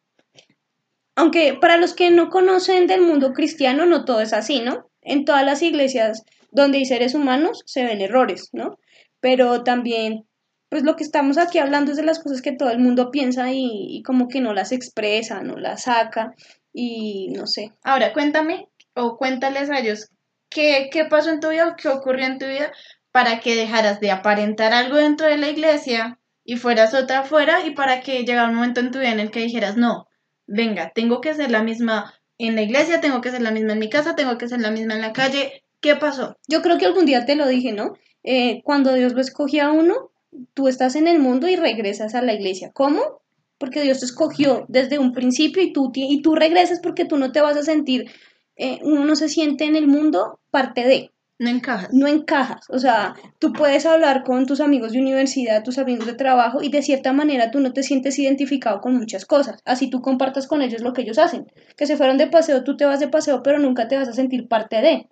Aunque 1.15 1.57
para 1.59 1.77
los 1.77 1.93
que 1.93 2.11
no 2.11 2.29
conocen 2.29 2.87
del 2.87 3.01
mundo 3.01 3.33
cristiano, 3.33 3.85
no 3.85 4.05
todo 4.05 4.21
es 4.21 4.33
así, 4.33 4.61
¿no? 4.61 4.89
En 5.07 5.25
todas 5.25 5.45
las 5.45 5.61
iglesias 5.61 6.23
donde 6.51 6.79
hay 6.79 6.85
seres 6.85 7.13
humanos 7.13 7.63
se 7.65 7.83
ven 7.83 8.01
errores, 8.01 8.49
¿no? 8.51 8.77
Pero 9.19 9.63
también, 9.63 10.27
pues 10.69 10.83
lo 10.83 10.95
que 10.95 11.03
estamos 11.03 11.37
aquí 11.37 11.57
hablando 11.57 11.91
es 11.91 11.97
de 11.97 12.03
las 12.03 12.19
cosas 12.19 12.41
que 12.41 12.51
todo 12.51 12.69
el 12.69 12.79
mundo 12.79 13.09
piensa 13.09 13.51
y, 13.51 14.03
como 14.05 14.27
que 14.27 14.41
no 14.41 14.53
las 14.53 14.71
expresa, 14.71 15.41
no 15.41 15.57
las 15.57 15.83
saca 15.83 16.35
y 16.73 17.29
no 17.29 17.47
sé. 17.47 17.73
Ahora, 17.83 18.13
cuéntame 18.13 18.67
o 18.93 19.17
cuéntales 19.17 19.69
a 19.69 19.79
ellos 19.79 20.09
qué, 20.49 20.89
qué 20.91 21.05
pasó 21.05 21.29
en 21.29 21.39
tu 21.39 21.49
vida 21.49 21.67
o 21.67 21.75
qué 21.75 21.87
ocurrió 21.87 22.25
en 22.25 22.37
tu 22.37 22.45
vida 22.45 22.71
para 23.11 23.39
que 23.39 23.55
dejaras 23.55 23.99
de 23.99 24.11
aparentar 24.11 24.73
algo 24.73 24.97
dentro 24.97 25.27
de 25.27 25.37
la 25.37 25.49
iglesia 25.49 26.19
y 26.43 26.57
fueras 26.57 26.93
otra 26.93 27.19
afuera 27.19 27.65
y 27.65 27.71
para 27.71 28.01
que 28.01 28.23
llegara 28.23 28.49
un 28.49 28.55
momento 28.55 28.79
en 28.79 28.91
tu 28.91 28.99
vida 28.99 29.11
en 29.11 29.19
el 29.19 29.31
que 29.31 29.41
dijeras, 29.41 29.75
no, 29.75 30.07
venga, 30.45 30.91
tengo 30.93 31.19
que 31.21 31.33
ser 31.33 31.51
la 31.51 31.63
misma 31.63 32.13
en 32.37 32.55
la 32.55 32.61
iglesia, 32.61 33.01
tengo 33.01 33.21
que 33.21 33.31
ser 33.31 33.41
la 33.41 33.51
misma 33.51 33.73
en 33.73 33.79
mi 33.79 33.89
casa, 33.89 34.15
tengo 34.15 34.37
que 34.37 34.47
ser 34.47 34.61
la 34.61 34.71
misma 34.71 34.95
en 34.95 35.01
la 35.01 35.13
calle. 35.13 35.63
¿Qué 35.79 35.95
pasó? 35.95 36.37
Yo 36.47 36.61
creo 36.61 36.77
que 36.77 36.85
algún 36.85 37.05
día 37.05 37.25
te 37.25 37.35
lo 37.35 37.47
dije, 37.47 37.71
¿no? 37.71 37.93
Eh, 38.23 38.61
cuando 38.63 38.93
Dios 38.93 39.13
lo 39.13 39.21
escogió 39.21 39.65
a 39.65 39.71
uno, 39.71 40.11
tú 40.53 40.67
estás 40.67 40.95
en 40.95 41.07
el 41.07 41.19
mundo 41.19 41.47
y 41.47 41.55
regresas 41.55 42.15
a 42.15 42.21
la 42.21 42.33
iglesia. 42.33 42.71
¿Cómo? 42.73 43.21
Porque 43.57 43.81
Dios 43.81 43.99
te 43.99 44.05
escogió 44.05 44.65
desde 44.67 44.99
un 44.99 45.13
principio 45.13 45.63
y 45.63 45.73
tú, 45.73 45.91
y 45.95 46.21
tú 46.21 46.35
regresas 46.35 46.79
porque 46.81 47.05
tú 47.05 47.17
no 47.17 47.31
te 47.31 47.41
vas 47.41 47.57
a 47.57 47.63
sentir, 47.63 48.11
eh, 48.55 48.79
uno 48.83 49.05
no 49.05 49.15
se 49.15 49.29
siente 49.29 49.65
en 49.65 49.75
el 49.75 49.87
mundo 49.87 50.39
parte 50.51 50.87
de, 50.87 51.11
No 51.39 51.49
encajas. 51.49 51.93
no 51.93 52.07
encajas. 52.07 52.65
O 52.69 52.79
sea, 52.79 53.15
tú 53.37 53.53
puedes 53.53 53.85
hablar 53.85 54.23
con 54.23 54.47
tus 54.47 54.59
amigos 54.59 54.91
de 54.91 54.99
universidad, 54.99 55.63
tus 55.63 55.77
amigos 55.77 56.07
de 56.07 56.13
trabajo 56.13 56.63
y 56.63 56.69
de 56.69 56.81
cierta 56.81 57.13
manera 57.13 57.51
tú 57.51 57.59
no 57.59 57.73
te 57.73 57.83
sientes 57.83 58.17
identificado 58.17 58.81
con 58.81 58.95
muchas 58.95 59.25
cosas. 59.25 59.61
Así 59.63 59.89
tú 59.89 60.01
compartas 60.01 60.47
con 60.47 60.63
ellos 60.63 60.81
lo 60.81 60.93
que 60.93 61.03
ellos 61.03 61.19
hacen. 61.19 61.45
Que 61.75 61.85
se 61.85 61.95
fueron 61.95 62.17
de 62.17 62.27
paseo, 62.27 62.63
tú 62.63 62.75
te 62.75 62.85
vas 62.85 62.99
de 62.99 63.07
paseo, 63.07 63.43
pero 63.43 63.59
nunca 63.59 63.87
te 63.87 63.97
vas 63.97 64.07
a 64.07 64.13
sentir 64.13 64.47
parte 64.47 64.81
de. 64.81 65.07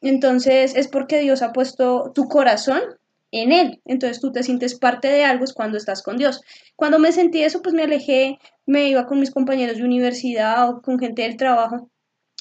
Entonces 0.00 0.74
es 0.74 0.88
porque 0.88 1.20
Dios 1.20 1.42
ha 1.42 1.52
puesto 1.52 2.10
tu 2.14 2.26
corazón 2.26 2.80
en 3.30 3.52
Él. 3.52 3.80
Entonces 3.84 4.20
tú 4.20 4.32
te 4.32 4.42
sientes 4.42 4.76
parte 4.76 5.06
de 5.06 5.24
algo 5.24 5.44
es 5.44 5.52
cuando 5.52 5.76
estás 5.76 6.02
con 6.02 6.16
Dios. 6.16 6.40
Cuando 6.74 6.98
me 6.98 7.12
sentí 7.12 7.42
eso, 7.42 7.62
pues 7.62 7.74
me 7.74 7.84
alejé, 7.84 8.38
me 8.66 8.88
iba 8.88 9.06
con 9.06 9.20
mis 9.20 9.30
compañeros 9.30 9.76
de 9.76 9.84
universidad 9.84 10.68
o 10.68 10.82
con 10.82 10.98
gente 10.98 11.22
del 11.22 11.36
trabajo. 11.36 11.90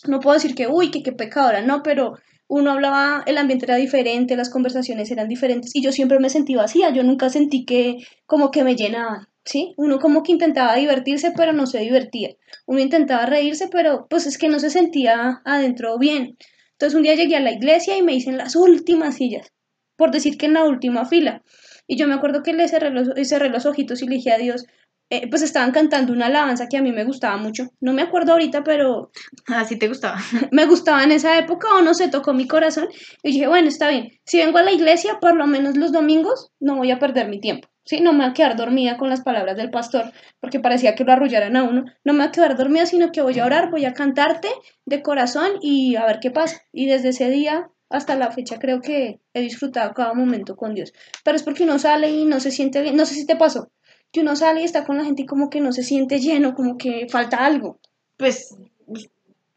No 0.07 0.19
puedo 0.19 0.35
decir 0.35 0.55
que, 0.55 0.67
uy, 0.67 0.91
que 0.91 1.03
qué 1.03 1.11
pecadora, 1.11 1.61
no, 1.61 1.83
pero 1.83 2.15
uno 2.49 2.71
hablaba, 2.71 3.23
el 3.27 3.37
ambiente 3.37 3.65
era 3.65 3.75
diferente, 3.75 4.35
las 4.35 4.49
conversaciones 4.49 5.11
eran 5.11 5.27
diferentes 5.27 5.75
y 5.75 5.83
yo 5.83 5.91
siempre 5.91 6.19
me 6.19 6.31
sentí 6.31 6.55
vacía, 6.55 6.89
yo 6.89 7.03
nunca 7.03 7.29
sentí 7.29 7.63
que 7.63 7.97
como 8.25 8.49
que 8.49 8.63
me 8.63 8.75
llenaban, 8.75 9.27
¿sí? 9.45 9.75
Uno 9.77 9.99
como 9.99 10.23
que 10.23 10.31
intentaba 10.31 10.75
divertirse, 10.75 11.31
pero 11.37 11.53
no 11.53 11.67
se 11.67 11.79
divertía. 11.79 12.31
Uno 12.65 12.79
intentaba 12.79 13.27
reírse, 13.27 13.67
pero 13.71 14.07
pues 14.09 14.25
es 14.25 14.39
que 14.39 14.49
no 14.49 14.59
se 14.59 14.71
sentía 14.71 15.41
adentro 15.45 15.99
bien. 15.99 16.37
Entonces 16.71 16.97
un 16.97 17.03
día 17.03 17.13
llegué 17.13 17.35
a 17.35 17.39
la 17.39 17.51
iglesia 17.51 17.95
y 17.95 18.01
me 18.01 18.15
hice 18.15 18.31
en 18.31 18.39
las 18.39 18.55
últimas 18.55 19.17
sillas, 19.17 19.53
por 19.95 20.09
decir 20.09 20.35
que 20.39 20.47
en 20.47 20.53
la 20.53 20.63
última 20.63 21.05
fila. 21.05 21.43
Y 21.85 21.97
yo 21.97 22.07
me 22.07 22.15
acuerdo 22.15 22.41
que 22.41 22.53
le 22.53 22.67
cerré 22.67 22.89
los, 22.89 23.09
cerré 23.27 23.49
los 23.49 23.67
ojitos 23.67 24.01
y 24.01 24.07
le 24.07 24.15
dije 24.15 24.31
a 24.31 24.39
Dios, 24.39 24.65
eh, 25.09 25.27
pues 25.29 25.41
estaban 25.41 25.71
cantando 25.71 26.13
una 26.13 26.27
alabanza 26.27 26.67
que 26.67 26.77
a 26.77 26.81
mí 26.81 26.91
me 26.91 27.03
gustaba 27.03 27.37
mucho. 27.37 27.69
No 27.79 27.93
me 27.93 28.03
acuerdo 28.03 28.33
ahorita, 28.33 28.63
pero 28.63 29.11
Así 29.47 29.77
te 29.77 29.87
gustaba. 29.87 30.17
me 30.51 30.65
gustaba 30.65 31.03
en 31.03 31.11
esa 31.11 31.37
época 31.37 31.67
o 31.75 31.81
no 31.81 31.93
sé, 31.93 32.09
tocó 32.09 32.33
mi 32.33 32.47
corazón. 32.47 32.87
Y 33.23 33.31
dije, 33.31 33.47
bueno, 33.47 33.67
está 33.67 33.89
bien. 33.89 34.11
Si 34.25 34.37
vengo 34.37 34.57
a 34.57 34.63
la 34.63 34.71
iglesia, 34.71 35.17
por 35.19 35.35
lo 35.35 35.47
menos 35.47 35.77
los 35.77 35.91
domingos, 35.91 36.51
no 36.59 36.75
voy 36.75 36.91
a 36.91 36.99
perder 36.99 37.27
mi 37.27 37.39
tiempo. 37.39 37.67
¿sí? 37.85 38.01
No 38.01 38.13
me 38.13 38.19
voy 38.19 38.29
a 38.29 38.33
quedar 38.33 38.55
dormida 38.55 38.97
con 38.97 39.09
las 39.09 39.21
palabras 39.21 39.57
del 39.57 39.71
pastor, 39.71 40.11
porque 40.39 40.59
parecía 40.59 40.93
que 40.93 41.03
lo 41.03 41.11
arrullaran 41.11 41.55
a 41.55 41.63
uno. 41.63 41.85
No 42.03 42.13
me 42.13 42.19
voy 42.19 42.27
a 42.27 42.31
quedar 42.31 42.55
dormida, 42.55 42.85
sino 42.85 43.11
que 43.11 43.21
voy 43.21 43.39
a 43.39 43.45
orar, 43.45 43.71
voy 43.71 43.85
a 43.85 43.93
cantarte 43.93 44.49
de 44.85 45.01
corazón 45.01 45.53
y 45.61 45.95
a 45.95 46.05
ver 46.05 46.19
qué 46.19 46.29
pasa. 46.29 46.61
Y 46.71 46.85
desde 46.85 47.09
ese 47.09 47.29
día 47.29 47.71
hasta 47.89 48.15
la 48.15 48.31
fecha 48.31 48.59
creo 48.59 48.81
que 48.81 49.19
he 49.33 49.41
disfrutado 49.41 49.93
cada 49.93 50.13
momento 50.13 50.55
con 50.55 50.75
Dios. 50.75 50.93
Pero 51.23 51.35
es 51.35 51.43
porque 51.43 51.63
uno 51.63 51.79
sale 51.79 52.11
y 52.11 52.25
no 52.25 52.39
se 52.39 52.51
siente 52.51 52.81
bien. 52.81 52.95
No 52.95 53.05
sé 53.07 53.15
si 53.15 53.25
te 53.25 53.35
pasó, 53.35 53.71
que 54.11 54.21
uno 54.21 54.35
sale 54.35 54.61
y 54.61 54.65
está 54.65 54.85
con 54.85 54.97
la 54.97 55.05
gente 55.05 55.23
y 55.23 55.25
como 55.25 55.49
que 55.49 55.61
no 55.61 55.71
se 55.71 55.83
siente 55.83 56.19
lleno, 56.19 56.55
como 56.55 56.77
que 56.77 57.07
falta 57.09 57.45
algo. 57.45 57.79
Pues 58.17 58.55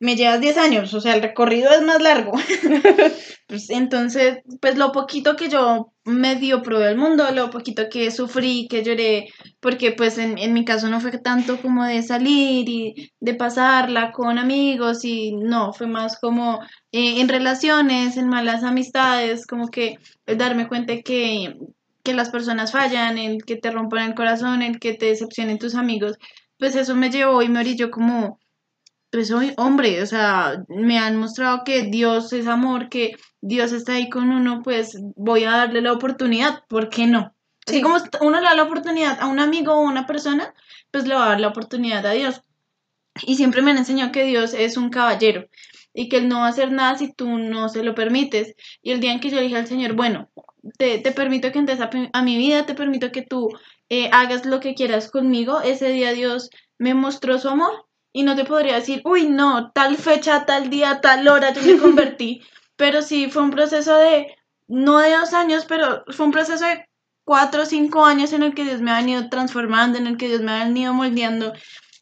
me 0.02 0.16
llevas 0.16 0.40
10 0.40 0.58
años, 0.58 0.94
o 0.94 1.00
sea, 1.00 1.14
el 1.14 1.22
recorrido 1.22 1.70
es 1.70 1.80
más 1.80 2.02
largo. 2.02 2.32
pues 3.46 3.70
entonces, 3.70 4.38
pues 4.60 4.76
lo 4.76 4.90
poquito 4.90 5.36
que 5.36 5.48
yo 5.48 5.92
medio 6.04 6.60
probé 6.60 6.88
el 6.88 6.96
mundo, 6.96 7.30
lo 7.32 7.50
poquito 7.50 7.88
que 7.88 8.10
sufrí, 8.10 8.66
que 8.68 8.82
lloré, 8.82 9.28
porque 9.60 9.92
pues 9.92 10.18
en, 10.18 10.38
en 10.38 10.54
mi 10.54 10.64
caso 10.64 10.88
no 10.88 11.00
fue 11.00 11.16
tanto 11.18 11.62
como 11.62 11.84
de 11.84 12.02
salir 12.02 12.68
y 12.68 13.12
de 13.20 13.34
pasarla 13.34 14.10
con 14.10 14.38
amigos 14.38 15.04
y 15.04 15.36
no, 15.36 15.72
fue 15.72 15.86
más 15.86 16.18
como 16.18 16.58
eh, 16.90 17.20
en 17.20 17.28
relaciones, 17.28 18.16
en 18.16 18.28
malas 18.28 18.64
amistades, 18.64 19.46
como 19.46 19.68
que 19.68 19.98
el 20.26 20.36
darme 20.36 20.66
cuenta 20.66 21.00
que, 21.02 21.54
que 22.02 22.14
las 22.14 22.30
personas 22.30 22.72
fallan, 22.72 23.18
en 23.18 23.38
que 23.40 23.56
te 23.56 23.70
rompan 23.70 24.08
el 24.10 24.14
corazón, 24.14 24.62
en 24.62 24.74
que 24.78 24.94
te 24.94 25.06
decepcionen 25.06 25.58
tus 25.58 25.74
amigos, 25.74 26.16
pues 26.58 26.76
eso 26.76 26.94
me 26.94 27.10
llevó 27.10 27.42
y 27.42 27.48
me 27.48 27.60
orilló 27.60 27.90
como 27.90 28.38
pues 29.10 29.28
soy 29.28 29.52
hombre, 29.58 30.00
o 30.02 30.06
sea, 30.06 30.64
me 30.68 30.98
han 30.98 31.18
mostrado 31.18 31.64
que 31.64 31.82
Dios 31.82 32.32
es 32.32 32.46
amor, 32.46 32.88
que 32.88 33.14
Dios 33.42 33.72
está 33.72 33.92
ahí 33.92 34.08
con 34.08 34.30
uno, 34.30 34.62
pues 34.64 34.96
voy 35.16 35.44
a 35.44 35.50
darle 35.50 35.82
la 35.82 35.92
oportunidad, 35.92 36.64
¿por 36.66 36.88
qué 36.88 37.06
no? 37.06 37.34
Así 37.66 37.76
Sí. 37.76 37.82
como 37.82 37.96
uno 38.22 38.40
le 38.40 38.46
da 38.46 38.54
la 38.54 38.62
oportunidad 38.62 39.20
a 39.20 39.26
un 39.26 39.38
amigo 39.38 39.74
o 39.74 39.86
a 39.86 39.90
una 39.90 40.06
persona, 40.06 40.54
pues 40.90 41.06
le 41.06 41.14
va 41.14 41.26
a 41.26 41.28
dar 41.28 41.40
la 41.40 41.48
oportunidad 41.48 42.06
a 42.06 42.12
Dios. 42.12 42.42
Y 43.26 43.36
siempre 43.36 43.60
me 43.60 43.72
han 43.72 43.78
enseñado 43.78 44.12
que 44.12 44.24
Dios 44.24 44.54
es 44.54 44.78
un 44.78 44.88
caballero 44.88 45.46
y 45.92 46.08
que 46.08 46.16
Él 46.16 46.28
no 46.28 46.38
va 46.38 46.46
a 46.46 46.48
hacer 46.50 46.72
nada 46.72 46.96
si 46.96 47.12
tú 47.12 47.36
no 47.38 47.68
se 47.68 47.84
lo 47.84 47.94
permites. 47.94 48.54
Y 48.80 48.92
el 48.92 49.00
día 49.00 49.12
en 49.12 49.20
que 49.20 49.28
yo 49.28 49.40
dije 49.40 49.56
al 49.56 49.66
Señor, 49.66 49.92
bueno, 49.92 50.30
te, 50.78 50.98
te 50.98 51.12
permito 51.12 51.52
que 51.52 51.58
entres 51.58 51.80
a, 51.80 51.90
a 52.12 52.22
mi 52.22 52.36
vida, 52.36 52.66
te 52.66 52.74
permito 52.74 53.12
que 53.12 53.22
tú 53.22 53.48
eh, 53.88 54.08
hagas 54.12 54.46
lo 54.46 54.60
que 54.60 54.74
quieras 54.74 55.10
conmigo, 55.10 55.60
ese 55.60 55.90
día 55.90 56.12
Dios 56.12 56.50
me 56.78 56.94
mostró 56.94 57.38
su 57.38 57.48
amor 57.48 57.86
y 58.12 58.22
no 58.22 58.36
te 58.36 58.44
podría 58.44 58.74
decir, 58.74 59.02
uy, 59.04 59.28
no, 59.28 59.72
tal 59.72 59.96
fecha, 59.96 60.44
tal 60.44 60.70
día, 60.70 61.00
tal 61.00 61.26
hora 61.28 61.52
yo 61.52 61.62
me 61.62 61.78
convertí, 61.78 62.42
pero 62.76 63.02
sí 63.02 63.30
fue 63.30 63.42
un 63.42 63.50
proceso 63.50 63.96
de, 63.96 64.34
no 64.68 64.98
de 64.98 65.12
dos 65.12 65.32
años, 65.32 65.64
pero 65.66 66.04
fue 66.08 66.26
un 66.26 66.32
proceso 66.32 66.64
de 66.64 66.86
cuatro 67.24 67.62
o 67.62 67.66
cinco 67.66 68.04
años 68.04 68.32
en 68.32 68.42
el 68.42 68.54
que 68.54 68.64
Dios 68.64 68.80
me 68.80 68.90
ha 68.90 68.96
venido 68.96 69.28
transformando, 69.28 69.98
en 69.98 70.06
el 70.06 70.16
que 70.16 70.28
Dios 70.28 70.42
me 70.42 70.52
ha 70.52 70.64
venido 70.64 70.92
moldeando, 70.92 71.52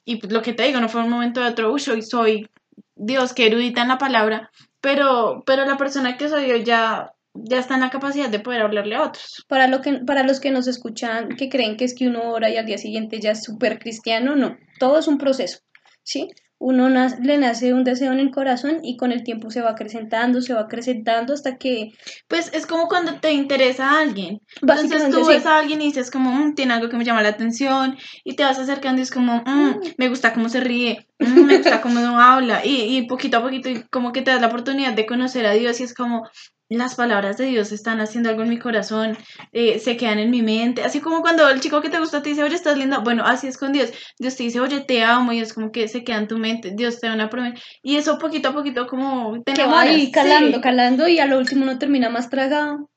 y 0.05 0.17
pues 0.17 0.33
lo 0.33 0.43
que 0.43 0.53
te 0.53 0.65
digo, 0.65 0.81
no 0.81 0.89
fue 0.89 1.03
un 1.03 1.11
momento 1.11 1.41
de 1.41 1.49
otro, 1.49 1.73
uy, 1.73 1.81
soy, 1.81 2.03
soy 2.03 2.49
Dios, 2.95 3.33
que 3.33 3.47
erudita 3.47 3.83
en 3.83 3.89
la 3.89 3.99
palabra, 3.99 4.51
pero, 4.81 5.43
pero 5.47 5.65
la 5.65 5.77
persona 5.77 6.17
que 6.17 6.29
soy 6.29 6.49
yo 6.49 6.57
ya, 6.57 7.13
ya 7.35 7.59
está 7.59 7.75
en 7.75 7.81
la 7.81 7.91
capacidad 7.91 8.29
de 8.29 8.41
poder 8.41 8.63
hablarle 8.63 8.97
a 8.97 9.03
otros. 9.05 9.45
Para, 9.49 9.67
lo 9.69 9.81
que, 9.81 10.01
para 10.07 10.23
los 10.25 10.41
que 10.41 10.51
nos 10.51 10.67
escuchan, 10.67 11.29
que 11.37 11.49
creen 11.49 11.77
que 11.77 11.85
es 11.85 11.95
que 11.95 12.09
uno 12.09 12.31
ora 12.31 12.51
y 12.51 12.57
al 12.57 12.67
día 12.67 12.79
siguiente 12.79 13.21
ya 13.21 13.33
es 13.33 13.43
súper 13.43 13.79
cristiano, 13.79 14.37
no, 14.37 14.57
todo 14.79 14.99
es 14.99 15.07
un 15.09 15.19
proceso, 15.19 15.59
¿sí? 16.03 16.29
Uno 16.63 16.91
le 16.91 17.39
nace 17.39 17.73
un 17.73 17.85
deseo 17.85 18.13
en 18.13 18.21
el 18.21 18.31
corazón 18.31 18.81
y 18.83 18.99
con 18.99 19.13
el 19.13 19.23
tiempo 19.25 19.51
se 19.51 19.63
va 19.63 19.71
acrecentando, 19.71 20.43
se 20.43 20.53
va 20.53 20.61
acrecentando 20.61 21.33
hasta 21.33 21.57
que 21.57 21.89
Pues 22.29 22.51
es 22.53 22.67
como 22.67 22.87
cuando 22.87 23.19
te 23.19 23.33
interesa 23.33 23.89
a 23.93 24.01
alguien. 24.03 24.41
Entonces 24.61 25.09
tú 25.11 25.25
sí. 25.25 25.33
ves 25.33 25.47
a 25.47 25.59
alguien 25.59 25.81
y 25.81 25.87
dices 25.87 26.11
como, 26.11 26.31
"Mm, 26.33 26.55
tiene 26.55 26.75
algo 26.75 26.91
que 26.91 26.99
me 26.99 27.05
llama 27.07 27.23
la 27.23 27.31
atención 27.31 27.97
y 28.25 28.37
te 28.37 28.43
vas 28.43 28.59
acercando 28.59 29.01
y 29.01 29.05
es 29.05 29.11
como, 29.11 29.43
"Mm, 29.47 29.81
me 29.97 30.09
gusta 30.11 30.35
cómo 30.35 30.51
se 30.51 30.61
ríe, 30.61 31.07
mm, 31.19 31.45
me 31.47 31.57
gusta 31.57 31.81
cómo 31.81 31.99
no 32.01 32.21
habla 32.21 32.63
y, 32.67 32.95
y 32.99 33.07
poquito 33.07 33.39
a 33.39 33.43
poquito 33.43 33.71
y 33.71 33.83
como 33.85 34.13
que 34.13 34.21
te 34.21 34.31
das 34.31 34.43
la 34.43 34.49
oportunidad 34.49 34.93
de 34.93 35.07
conocer 35.07 35.47
a 35.47 35.53
Dios 35.55 35.81
y 35.81 35.85
es 35.85 35.95
como, 35.95 36.29
las 36.71 36.95
palabras 36.95 37.37
de 37.37 37.47
Dios 37.47 37.73
están 37.73 38.01
haciendo 38.01 38.31
algo 38.31 38.43
en 38.43 38.49
mi 38.49 38.59
corazón, 38.59 39.19
eh, 39.53 39.81
se 39.81 39.97
quedan 39.97 40.21
en 40.21 40.31
mi 40.31 40.41
mente, 40.41 40.83
así 40.83 41.01
como 41.01 41.21
cuando 41.21 41.49
el 41.49 41.61
chico 41.61 41.81
que 41.81 41.91
te 41.91 41.99
gusta 41.99 42.23
te 42.23 42.31
dice, 42.31 42.45
oye, 42.45 42.55
estás 42.55 42.79
linda, 42.79 42.99
bueno, 42.99 43.25
así 43.27 43.49
es 43.49 43.59
con 43.59 43.73
Dios, 43.73 43.93
Dios 44.19 44.37
te 44.37 44.45
dice, 44.45 44.61
oye, 44.61 44.81
te 44.81 45.03
amo, 45.03 45.33
y 45.33 45.41
es 45.41 45.53
como 45.53 45.73
que 45.73 45.89
se 45.89 46.05
queda 46.05 46.19
en 46.19 46.29
tu 46.29 46.39
mente, 46.39 46.71
Dios 46.73 47.01
te 47.01 47.09
da 47.09 47.15
una 47.15 47.29
promesa, 47.29 47.61
y 47.83 47.97
eso 47.97 48.19
poquito 48.19 48.51
a 48.51 48.53
poquito 48.53 48.87
como 48.87 49.43
te 49.43 49.53
que 49.53 49.65
va 49.65 49.81
ahí 49.81 50.13
calando, 50.13 50.61
calando, 50.61 51.09
y 51.09 51.19
a 51.19 51.27
lo 51.27 51.39
último 51.39 51.65
uno 51.65 51.79
termina 51.79 52.09
más 52.09 52.31
tragado, 52.31 52.89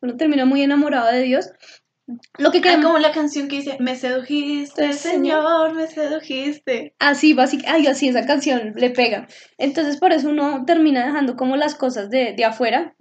uno 0.00 0.16
termina 0.16 0.46
muy 0.46 0.62
enamorado 0.62 1.12
de 1.12 1.22
Dios, 1.22 1.50
lo 2.38 2.50
que 2.50 2.62
queda 2.62 2.80
como 2.80 2.98
la 2.98 3.12
canción 3.12 3.48
que 3.48 3.56
dice, 3.56 3.76
me 3.80 3.94
sedujiste, 3.94 4.94
Señor, 4.94 5.74
me 5.74 5.86
sedujiste. 5.88 6.94
Así, 6.98 7.34
básicamente, 7.34 7.90
así 7.90 8.08
esa 8.08 8.24
canción 8.24 8.72
le 8.76 8.88
pega. 8.88 9.28
Entonces 9.58 9.98
por 9.98 10.12
eso 10.12 10.30
uno 10.30 10.64
termina 10.64 11.04
dejando 11.04 11.36
como 11.36 11.58
las 11.58 11.74
cosas 11.74 12.08
de, 12.08 12.32
de 12.32 12.44
afuera 12.46 12.96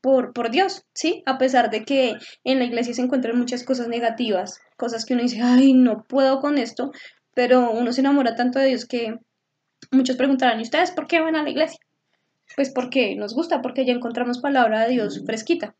por, 0.00 0.32
por 0.32 0.50
Dios, 0.50 0.84
¿sí? 0.94 1.22
A 1.26 1.38
pesar 1.38 1.70
de 1.70 1.84
que 1.84 2.14
en 2.44 2.58
la 2.58 2.64
iglesia 2.64 2.94
se 2.94 3.02
encuentran 3.02 3.38
muchas 3.38 3.64
cosas 3.64 3.88
negativas, 3.88 4.60
cosas 4.76 5.04
que 5.04 5.14
uno 5.14 5.22
dice, 5.22 5.40
ay, 5.42 5.72
no 5.72 6.04
puedo 6.04 6.40
con 6.40 6.58
esto, 6.58 6.92
pero 7.34 7.70
uno 7.70 7.92
se 7.92 8.00
enamora 8.00 8.34
tanto 8.34 8.58
de 8.58 8.66
Dios 8.66 8.86
que 8.86 9.18
muchos 9.90 10.16
preguntarán, 10.16 10.60
¿y 10.60 10.62
ustedes 10.62 10.90
por 10.90 11.06
qué 11.06 11.20
van 11.20 11.36
a 11.36 11.42
la 11.42 11.50
iglesia? 11.50 11.78
Pues 12.56 12.70
porque 12.70 13.14
nos 13.16 13.34
gusta, 13.34 13.62
porque 13.62 13.84
ya 13.84 13.92
encontramos 13.92 14.40
palabra 14.40 14.80
de 14.80 14.92
Dios 14.92 15.22
fresquita. 15.24 15.74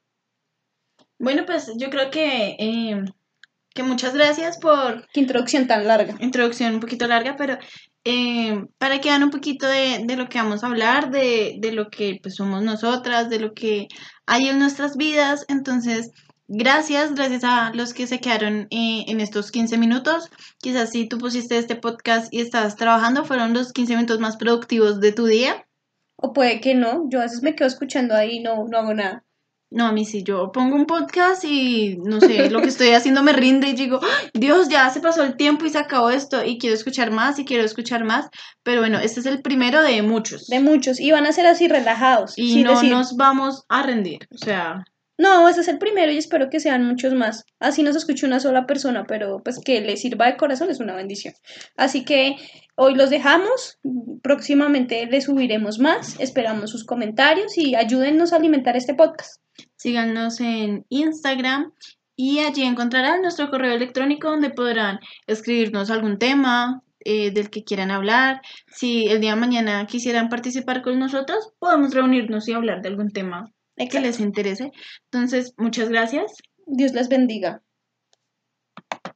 Bueno, 1.19 1.45
pues 1.45 1.73
yo 1.77 1.91
creo 1.91 2.11
que, 2.11 2.57
eh, 2.59 3.05
que 3.75 3.83
muchas 3.83 4.15
gracias 4.15 4.59
por... 4.59 5.07
Qué 5.13 5.21
introducción 5.21 5.67
tan 5.67 5.87
larga. 5.87 6.15
Introducción 6.21 6.75
un 6.75 6.81
poquito 6.81 7.07
larga, 7.07 7.37
pero 7.37 7.59
eh, 8.05 8.65
para 8.79 9.01
que 9.01 9.11
vean 9.11 9.23
un 9.23 9.31
poquito 9.31 9.67
de, 9.67 10.03
de, 10.05 10.17
lo 10.17 10.29
que 10.29 10.39
vamos 10.39 10.65
a 10.65 10.69
hablar, 10.69 11.11
de, 11.11 11.57
de 11.59 11.73
lo 11.73 11.91
que 11.91 12.19
pues, 12.23 12.37
somos 12.37 12.63
nosotras, 12.63 13.29
de 13.29 13.41
lo 13.41 13.53
que 13.53 13.89
hay 14.27 14.49
en 14.49 14.59
nuestras 14.59 14.97
vidas. 14.97 15.45
Entonces, 15.49 16.11
gracias, 16.49 17.15
gracias 17.15 17.45
a 17.45 17.73
los 17.75 17.95
que 17.95 18.07
se 18.07 18.21
quedaron 18.21 18.69
eh, 18.71 19.05
en 19.07 19.21
estos 19.21 19.51
15 19.51 19.79
minutos. 19.79 20.31
Quizás 20.59 20.91
si 20.91 21.09
tú 21.09 21.19
pusiste 21.19 21.59
este 21.59 21.77
podcast 21.77 22.33
y 22.33 22.41
estás 22.41 22.77
trabajando, 22.77 23.25
fueron 23.25 23.53
los 23.53 23.73
15 23.73 23.95
minutos 23.95 24.19
más 24.19 24.37
productivos 24.37 25.01
de 25.01 25.13
tu 25.13 25.27
día. 25.27 25.67
O 26.17 26.33
puede 26.33 26.61
que 26.61 26.75
no, 26.75 27.09
yo 27.09 27.21
a 27.21 27.23
veces 27.23 27.43
me 27.43 27.55
quedo 27.55 27.69
escuchando 27.69 28.15
ahí 28.15 28.37
y 28.37 28.41
no, 28.41 28.67
no 28.69 28.79
hago 28.79 28.95
nada. 28.95 29.25
No, 29.71 29.87
a 29.87 29.93
mí 29.93 30.05
sí, 30.05 30.25
yo 30.25 30.51
pongo 30.51 30.75
un 30.75 30.85
podcast 30.85 31.45
y 31.45 31.97
no 32.05 32.21
sé, 32.21 32.51
lo 32.51 32.61
que 32.61 32.69
estoy 32.69 32.89
haciendo 32.89 33.23
me 33.23 33.33
rinde 33.33 33.69
y 33.69 33.75
digo, 33.75 34.01
Dios, 34.35 34.69
ya 34.69 34.91
se 34.91 35.01
pasó 35.01 35.23
el 35.23 35.37
tiempo 35.37 35.65
y 35.65 35.71
se 35.71 35.79
acabó 35.79 36.11
esto 36.11 36.45
y 36.45 36.59
quiero 36.59 36.75
escuchar 36.75 37.13
más 37.13 37.39
y 37.39 37.45
quiero 37.45 37.63
escuchar 37.65 38.05
más. 38.05 38.29
Pero 38.65 38.81
bueno, 38.81 38.99
este 38.99 39.21
es 39.21 39.27
el 39.27 39.43
primero 39.43 39.81
de 39.83 40.03
muchos. 40.03 40.49
De 40.49 40.59
muchos 40.59 40.99
y 40.99 41.13
van 41.13 41.27
a 41.27 41.33
ser 41.33 41.47
así 41.47 41.69
relajados. 41.69 42.33
Y 42.37 42.65
no 42.65 42.83
nos 42.83 43.17
vamos 43.17 43.65
a 43.69 43.83
rendir, 43.83 44.27
o 44.33 44.39
sea... 44.39 44.85
No, 45.21 45.47
este 45.51 45.61
es 45.61 45.69
el 45.69 45.77
primero 45.77 46.11
y 46.11 46.17
espero 46.17 46.49
que 46.49 46.61
sean 46.61 46.83
muchos 46.83 47.13
más. 47.13 47.45
Así 47.59 47.83
nos 47.83 47.95
escuche 47.95 48.25
una 48.25 48.41
sola 48.41 48.65
persona, 48.65 49.05
pero 49.07 49.43
pues 49.45 49.61
que 49.63 49.83
le 49.83 49.99
sirva 49.99 50.25
de 50.25 50.39
corazón 50.39 50.71
es 50.71 50.81
una 50.81 50.97
bendición. 50.97 51.35
Así 51.77 52.07
que 52.07 52.37
hoy 52.75 52.95
los 52.95 53.11
dejamos, 53.11 53.79
próximamente 54.23 55.05
les 55.05 55.25
subiremos 55.25 55.79
más, 55.79 56.19
esperamos 56.21 56.71
sus 56.71 56.87
comentarios 56.87 57.59
y 57.59 57.75
ayúdennos 57.75 58.33
a 58.33 58.37
alimentar 58.37 58.79
este 58.79 58.95
podcast. 58.95 59.43
Síganos 59.77 60.41
en 60.41 60.87
Instagram 60.89 61.75
y 62.17 62.39
allí 62.39 62.63
encontrarán 62.63 63.21
nuestro 63.21 63.51
correo 63.51 63.75
electrónico 63.75 64.31
donde 64.31 64.49
podrán 64.49 65.01
escribirnos 65.27 65.91
algún 65.91 66.19
tema, 66.19 66.83
eh, 67.05 67.31
del 67.31 67.51
que 67.51 67.63
quieran 67.63 67.91
hablar. 67.91 68.41
Si 68.69 69.07
el 69.09 69.21
día 69.21 69.35
de 69.35 69.41
mañana 69.41 69.87
quisieran 69.87 70.31
participar 70.31 70.81
con 70.81 70.99
nosotros, 70.99 71.53
podemos 71.59 71.93
reunirnos 71.93 72.49
y 72.49 72.55
hablar 72.55 72.81
de 72.81 72.89
algún 72.89 73.11
tema 73.11 73.53
que 73.89 74.01
les 74.01 74.21
interese. 74.21 74.71
Entonces, 75.05 75.55
muchas 75.57 75.89
gracias. 75.89 76.33
Dios 76.67 76.93
les 76.93 77.09
bendiga. 77.09 77.63